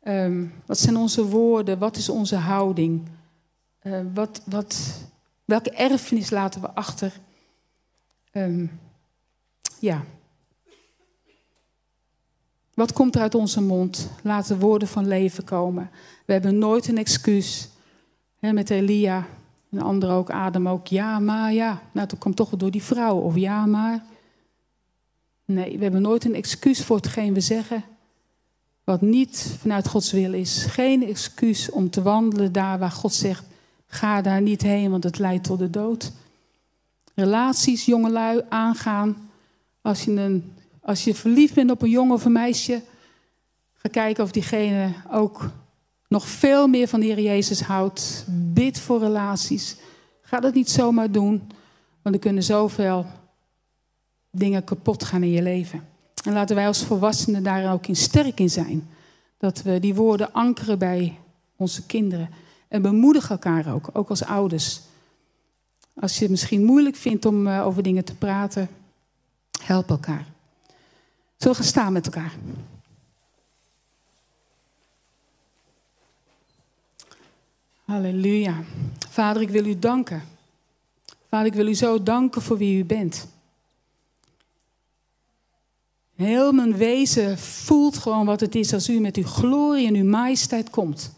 Ehm, 0.00 0.46
wat 0.66 0.78
zijn 0.78 0.96
onze 0.96 1.24
woorden? 1.24 1.78
Wat 1.78 1.96
is 1.96 2.08
onze 2.08 2.36
houding? 2.36 3.08
Uh, 3.82 4.00
wat, 4.14 4.42
wat, 4.44 5.00
welke 5.44 5.70
erfenis 5.70 6.30
laten 6.30 6.60
we 6.60 6.70
achter? 6.70 7.12
Um, 8.32 8.80
ja. 9.78 10.04
Wat 12.74 12.92
komt 12.92 13.14
er 13.14 13.20
uit 13.20 13.34
onze 13.34 13.62
mond? 13.62 14.08
Laat 14.22 14.46
de 14.46 14.58
woorden 14.58 14.88
van 14.88 15.08
leven 15.08 15.44
komen. 15.44 15.90
We 16.24 16.32
hebben 16.32 16.58
nooit 16.58 16.88
een 16.88 16.98
excuus. 16.98 17.68
Met 18.38 18.70
Elia 18.70 19.26
en 19.70 19.80
anderen 19.80 20.14
ook, 20.14 20.30
Adam 20.30 20.68
ook. 20.68 20.86
Ja, 20.86 21.18
maar 21.18 21.52
ja. 21.52 21.82
Nou, 21.92 22.08
dat 22.08 22.18
komt 22.18 22.36
toch 22.36 22.50
wel 22.50 22.58
door 22.58 22.70
die 22.70 22.82
vrouw. 22.82 23.16
Of 23.16 23.36
ja, 23.36 23.66
maar. 23.66 24.04
Nee, 25.44 25.76
we 25.76 25.82
hebben 25.82 26.02
nooit 26.02 26.24
een 26.24 26.34
excuus 26.34 26.84
voor 26.84 26.96
hetgeen 26.96 27.34
we 27.34 27.40
zeggen. 27.40 27.84
Wat 28.84 29.00
niet 29.00 29.56
vanuit 29.58 29.88
Gods 29.88 30.12
wil 30.12 30.32
is. 30.32 30.64
Geen 30.64 31.06
excuus 31.06 31.70
om 31.70 31.90
te 31.90 32.02
wandelen 32.02 32.52
daar 32.52 32.78
waar 32.78 32.90
God 32.90 33.14
zegt: 33.14 33.44
ga 33.86 34.22
daar 34.22 34.42
niet 34.42 34.62
heen, 34.62 34.90
want 34.90 35.04
het 35.04 35.18
leidt 35.18 35.44
tot 35.44 35.58
de 35.58 35.70
dood. 35.70 36.12
Relaties, 37.14 37.84
jongelui, 37.84 38.42
aangaan. 38.48 39.30
Als 39.80 40.04
je, 40.04 40.10
een, 40.10 40.52
als 40.82 41.04
je 41.04 41.14
verliefd 41.14 41.54
bent 41.54 41.70
op 41.70 41.82
een 41.82 41.90
jongen 41.90 42.14
of 42.14 42.24
een 42.24 42.32
meisje, 42.32 42.82
ga 43.72 43.88
kijken 43.88 44.24
of 44.24 44.30
diegene 44.30 44.92
ook 45.10 45.50
nog 46.08 46.28
veel 46.28 46.66
meer 46.66 46.88
van 46.88 47.00
de 47.00 47.06
Heer 47.06 47.20
Jezus 47.20 47.60
houdt. 47.60 48.24
Bid 48.28 48.80
voor 48.80 48.98
relaties. 48.98 49.76
Ga 50.20 50.40
dat 50.40 50.54
niet 50.54 50.70
zomaar 50.70 51.10
doen, 51.10 51.50
want 52.02 52.14
er 52.14 52.20
kunnen 52.20 52.42
zoveel 52.42 53.06
dingen 54.30 54.64
kapot 54.64 55.04
gaan 55.04 55.22
in 55.22 55.30
je 55.30 55.42
leven. 55.42 55.88
En 56.24 56.32
laten 56.32 56.56
wij 56.56 56.66
als 56.66 56.84
volwassenen 56.84 57.42
daar 57.42 57.72
ook 57.72 57.86
in 57.86 57.96
sterk 57.96 58.40
in 58.40 58.50
zijn. 58.50 58.88
Dat 59.38 59.62
we 59.62 59.80
die 59.80 59.94
woorden 59.94 60.32
ankeren 60.32 60.78
bij 60.78 61.18
onze 61.56 61.86
kinderen. 61.86 62.30
En 62.68 62.82
bemoedigen 62.82 63.30
elkaar 63.30 63.74
ook, 63.74 63.88
ook 63.92 64.08
als 64.08 64.24
ouders. 64.24 64.80
Als 65.94 66.14
je 66.14 66.20
het 66.20 66.30
misschien 66.30 66.64
moeilijk 66.64 66.96
vindt 66.96 67.24
om 67.24 67.46
uh, 67.46 67.66
over 67.66 67.82
dingen 67.82 68.04
te 68.04 68.14
praten, 68.14 68.68
help 69.64 69.90
elkaar. 69.90 70.31
Zullen 71.42 71.56
we 71.56 71.62
gaan 71.62 71.72
staan 71.72 71.92
met 71.92 72.06
elkaar? 72.06 72.32
Halleluja. 77.84 78.62
Vader, 79.08 79.42
ik 79.42 79.50
wil 79.50 79.66
u 79.66 79.78
danken. 79.78 80.22
Vader, 81.28 81.46
ik 81.46 81.54
wil 81.54 81.66
u 81.66 81.74
zo 81.74 82.02
danken 82.02 82.42
voor 82.42 82.56
wie 82.56 82.78
u 82.78 82.84
bent. 82.84 83.28
Heel 86.14 86.52
mijn 86.52 86.76
wezen 86.76 87.38
voelt 87.38 87.98
gewoon 87.98 88.26
wat 88.26 88.40
het 88.40 88.54
is 88.54 88.72
als 88.72 88.88
u 88.88 89.00
met 89.00 89.16
uw 89.16 89.26
glorie 89.26 89.86
en 89.86 89.94
uw 89.94 90.08
majesteit 90.08 90.70
komt. 90.70 91.12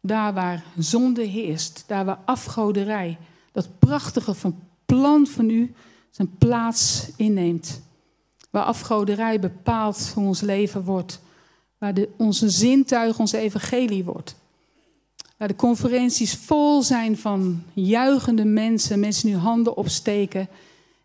Daar 0.00 0.34
waar 0.34 0.64
zonde 0.76 1.22
heerst, 1.22 1.84
daar 1.86 2.04
waar 2.04 2.20
afgoderij, 2.24 3.18
dat 3.52 3.78
prachtige 3.78 4.34
van 4.34 4.62
plan 4.86 5.26
van 5.26 5.50
u 5.50 5.74
zijn 6.10 6.36
plaats 6.38 7.08
inneemt. 7.16 7.86
Waar 8.58 8.66
afgoderij 8.66 9.40
bepaalt 9.40 10.12
hoe 10.14 10.26
ons 10.26 10.40
leven 10.40 10.84
wordt. 10.84 11.20
Waar 11.78 11.94
de, 11.94 12.08
onze 12.16 12.50
zintuig 12.50 13.18
ons 13.18 13.32
evangelie 13.32 14.04
wordt. 14.04 14.36
Waar 15.36 15.48
de 15.48 15.56
conferenties 15.56 16.34
vol 16.34 16.82
zijn 16.82 17.18
van 17.18 17.62
juichende 17.72 18.44
mensen. 18.44 19.00
Mensen 19.00 19.28
nu 19.28 19.36
handen 19.36 19.76
opsteken 19.76 20.48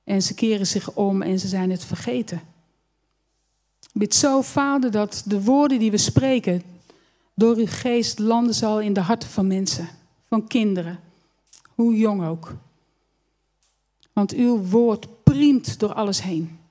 en 0.03 0.21
ze 0.21 0.33
keren 0.33 0.67
zich 0.67 0.93
om 0.93 1.21
en 1.21 1.39
ze 1.39 1.47
zijn 1.47 1.71
het 1.71 1.85
vergeten. 1.85 2.41
Bid 3.91 4.15
zo, 4.15 4.41
Vader, 4.41 4.91
dat 4.91 5.23
de 5.25 5.41
woorden 5.43 5.79
die 5.79 5.91
we 5.91 5.97
spreken 5.97 6.63
door 7.35 7.55
uw 7.55 7.67
geest 7.67 8.19
landen 8.19 8.53
zal 8.53 8.81
in 8.81 8.93
de 8.93 9.01
harten 9.01 9.29
van 9.29 9.47
mensen, 9.47 9.89
van 10.27 10.47
kinderen, 10.47 10.99
hoe 11.75 11.97
jong 11.97 12.27
ook. 12.27 12.53
Want 14.13 14.33
uw 14.33 14.57
woord 14.57 15.23
priemt 15.23 15.79
door 15.79 15.93
alles 15.93 16.21
heen. 16.21 16.61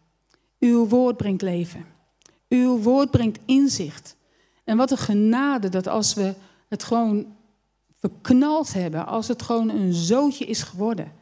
Uw 0.62 0.88
woord 0.88 1.16
brengt 1.16 1.42
leven. 1.42 1.86
Uw 2.48 2.78
woord 2.78 3.10
brengt 3.10 3.38
inzicht. 3.44 4.16
En 4.64 4.76
wat 4.76 4.90
een 4.90 4.98
genade 4.98 5.68
dat 5.68 5.86
als 5.86 6.14
we 6.14 6.34
het 6.68 6.82
gewoon 6.82 7.36
verknald 7.98 8.72
hebben, 8.72 9.06
als 9.06 9.28
het 9.28 9.42
gewoon 9.42 9.68
een 9.68 9.92
zootje 9.92 10.44
is 10.44 10.62
geworden, 10.62 11.12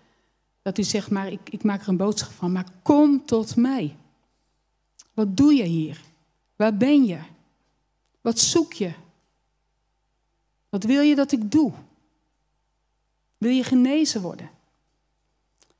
dat 0.62 0.78
u 0.78 0.82
zegt, 0.82 1.10
maar 1.10 1.32
ik, 1.32 1.40
ik 1.50 1.62
maak 1.62 1.82
er 1.82 1.88
een 1.88 1.96
boodschap 1.96 2.32
van, 2.32 2.52
maar 2.52 2.66
kom 2.82 3.24
tot 3.24 3.56
mij. 3.56 3.96
Wat 5.14 5.36
doe 5.36 5.54
je 5.54 5.64
hier? 5.64 6.00
Waar 6.56 6.76
ben 6.76 7.04
je? 7.04 7.18
Wat 8.20 8.38
zoek 8.38 8.72
je? 8.72 8.92
Wat 10.68 10.84
wil 10.84 11.02
je 11.02 11.14
dat 11.14 11.32
ik 11.32 11.50
doe? 11.50 11.72
Wil 13.38 13.50
je 13.50 13.64
genezen 13.64 14.22
worden? 14.22 14.50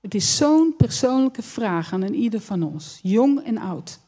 Het 0.01 0.14
is 0.14 0.36
zo'n 0.36 0.76
persoonlijke 0.76 1.42
vraag 1.42 1.92
aan 1.92 2.03
ieder 2.03 2.40
van 2.40 2.62
ons, 2.62 2.98
jong 3.03 3.44
en 3.44 3.59
oud. 3.59 3.98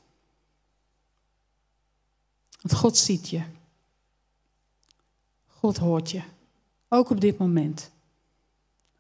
Want 2.61 2.75
God 2.75 2.97
ziet 2.97 3.29
je. 3.29 3.43
God 5.47 5.77
hoort 5.77 6.11
je. 6.11 6.23
Ook 6.89 7.11
op 7.11 7.21
dit 7.21 7.39
moment. 7.39 7.91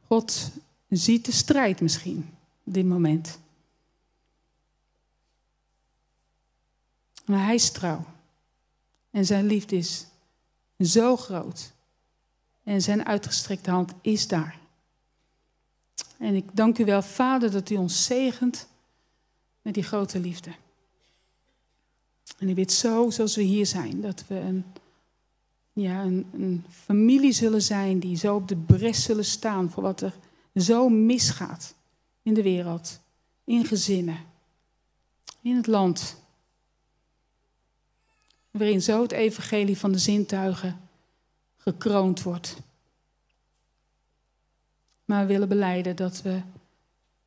God 0.06 0.50
ziet 0.88 1.24
de 1.24 1.32
strijd 1.32 1.80
misschien 1.80 2.36
op 2.64 2.74
dit 2.74 2.86
moment. 2.86 3.38
Maar 7.24 7.44
hij 7.44 7.54
is 7.54 7.70
trouw. 7.70 8.04
En 9.10 9.26
zijn 9.26 9.46
liefde 9.46 9.76
is 9.76 10.06
zo 10.78 11.16
groot. 11.16 11.72
En 12.62 12.82
zijn 12.82 13.06
uitgestrekte 13.06 13.70
hand 13.70 13.92
is 14.00 14.28
daar. 14.28 14.61
En 16.22 16.34
ik 16.34 16.56
dank 16.56 16.78
u 16.78 16.84
wel, 16.84 17.02
Vader, 17.02 17.50
dat 17.50 17.70
u 17.70 17.76
ons 17.76 18.04
zegent 18.04 18.68
met 19.62 19.74
die 19.74 19.82
grote 19.82 20.20
liefde. 20.20 20.50
En 22.38 22.48
ik 22.48 22.54
weet 22.54 22.72
zo, 22.72 23.10
zoals 23.10 23.36
we 23.36 23.42
hier 23.42 23.66
zijn, 23.66 24.00
dat 24.00 24.24
we 24.26 24.38
een, 24.38 24.64
ja, 25.72 26.02
een, 26.02 26.26
een 26.32 26.64
familie 26.70 27.32
zullen 27.32 27.62
zijn 27.62 27.98
die 27.98 28.16
zo 28.16 28.34
op 28.34 28.48
de 28.48 28.56
bres 28.56 29.02
zullen 29.02 29.24
staan 29.24 29.70
voor 29.70 29.82
wat 29.82 30.00
er 30.00 30.14
zo 30.54 30.88
misgaat 30.88 31.74
in 32.22 32.34
de 32.34 32.42
wereld, 32.42 33.00
in 33.44 33.64
gezinnen, 33.64 34.18
in 35.40 35.56
het 35.56 35.66
land. 35.66 36.16
Waarin 38.50 38.82
zo 38.82 39.02
het 39.02 39.12
evangelie 39.12 39.78
van 39.78 39.92
de 39.92 39.98
zintuigen 39.98 40.80
gekroond 41.56 42.22
wordt. 42.22 42.56
Maar 45.12 45.26
willen 45.26 45.48
beleiden 45.48 45.96
dat 45.96 46.22
we 46.22 46.40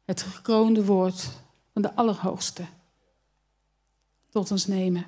het 0.06 0.22
gekroonde 0.22 0.86
woord 0.86 1.30
van 1.74 1.82
de 1.82 1.94
Allerhoogste 1.94 2.66
tot 4.30 4.52
ons 4.52 4.68
nemen. 4.68 5.06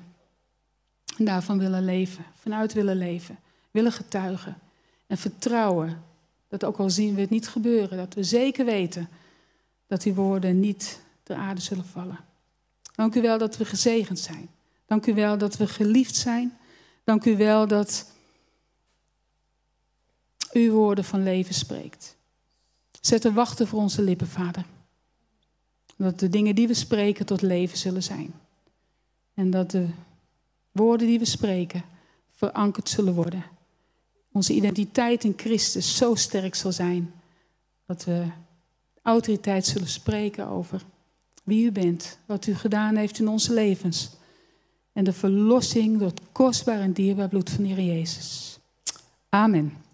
En 1.16 1.24
daarvan 1.24 1.58
willen 1.58 1.84
leven, 1.84 2.24
vanuit 2.34 2.72
willen 2.72 2.96
leven, 2.96 3.38
willen 3.70 3.92
getuigen. 3.92 4.58
En 5.06 5.18
vertrouwen 5.18 6.02
dat 6.48 6.64
ook 6.64 6.78
al 6.78 6.90
zien 6.90 7.14
we 7.14 7.20
het 7.20 7.30
niet 7.30 7.48
gebeuren, 7.48 7.98
dat 7.98 8.14
we 8.14 8.22
zeker 8.22 8.64
weten 8.64 9.08
dat 9.86 10.02
die 10.02 10.14
woorden 10.14 10.60
niet 10.60 11.00
ter 11.22 11.36
aarde 11.36 11.60
zullen 11.60 11.86
vallen. 11.86 12.18
Dank 12.94 13.14
u 13.14 13.20
wel 13.20 13.38
dat 13.38 13.56
we 13.56 13.64
gezegend 13.64 14.18
zijn. 14.18 14.48
Dank 14.86 15.06
u 15.06 15.14
wel 15.14 15.38
dat 15.38 15.56
we 15.56 15.66
geliefd 15.66 16.16
zijn. 16.16 16.58
Dank 17.04 17.24
u 17.24 17.36
wel 17.36 17.66
dat 17.66 18.12
u 20.52 20.70
woorden 20.70 21.04
van 21.04 21.22
leven 21.22 21.54
spreekt. 21.54 22.16
Zet 23.08 23.32
wachten 23.32 23.66
voor 23.66 23.80
onze 23.80 24.02
lippen, 24.02 24.26
Vader. 24.26 24.64
Dat 25.96 26.18
de 26.18 26.28
dingen 26.28 26.54
die 26.54 26.66
we 26.66 26.74
spreken 26.74 27.26
tot 27.26 27.42
leven 27.42 27.78
zullen 27.78 28.02
zijn. 28.02 28.34
En 29.34 29.50
dat 29.50 29.70
de 29.70 29.86
woorden 30.72 31.06
die 31.06 31.18
we 31.18 31.24
spreken 31.24 31.82
verankerd 32.30 32.88
zullen 32.88 33.14
worden. 33.14 33.44
Onze 34.32 34.54
identiteit 34.54 35.24
in 35.24 35.32
Christus 35.36 35.96
zo 35.96 36.14
sterk 36.14 36.54
zal 36.54 36.72
zijn 36.72 37.12
dat 37.86 38.04
we 38.04 38.26
autoriteit 39.02 39.66
zullen 39.66 39.88
spreken 39.88 40.46
over 40.46 40.82
wie 41.44 41.64
u 41.64 41.72
bent, 41.72 42.18
wat 42.26 42.46
u 42.46 42.54
gedaan 42.54 42.96
heeft 42.96 43.18
in 43.18 43.28
onze 43.28 43.52
levens. 43.52 44.10
En 44.92 45.04
de 45.04 45.12
verlossing 45.12 45.98
door 45.98 46.08
het 46.08 46.20
kostbaar 46.32 46.80
en 46.80 46.92
dierbaar 46.92 47.28
bloed 47.28 47.50
van 47.50 47.64
de 47.64 47.68
Heer 47.68 47.84
Jezus. 47.84 48.58
Amen. 49.28 49.87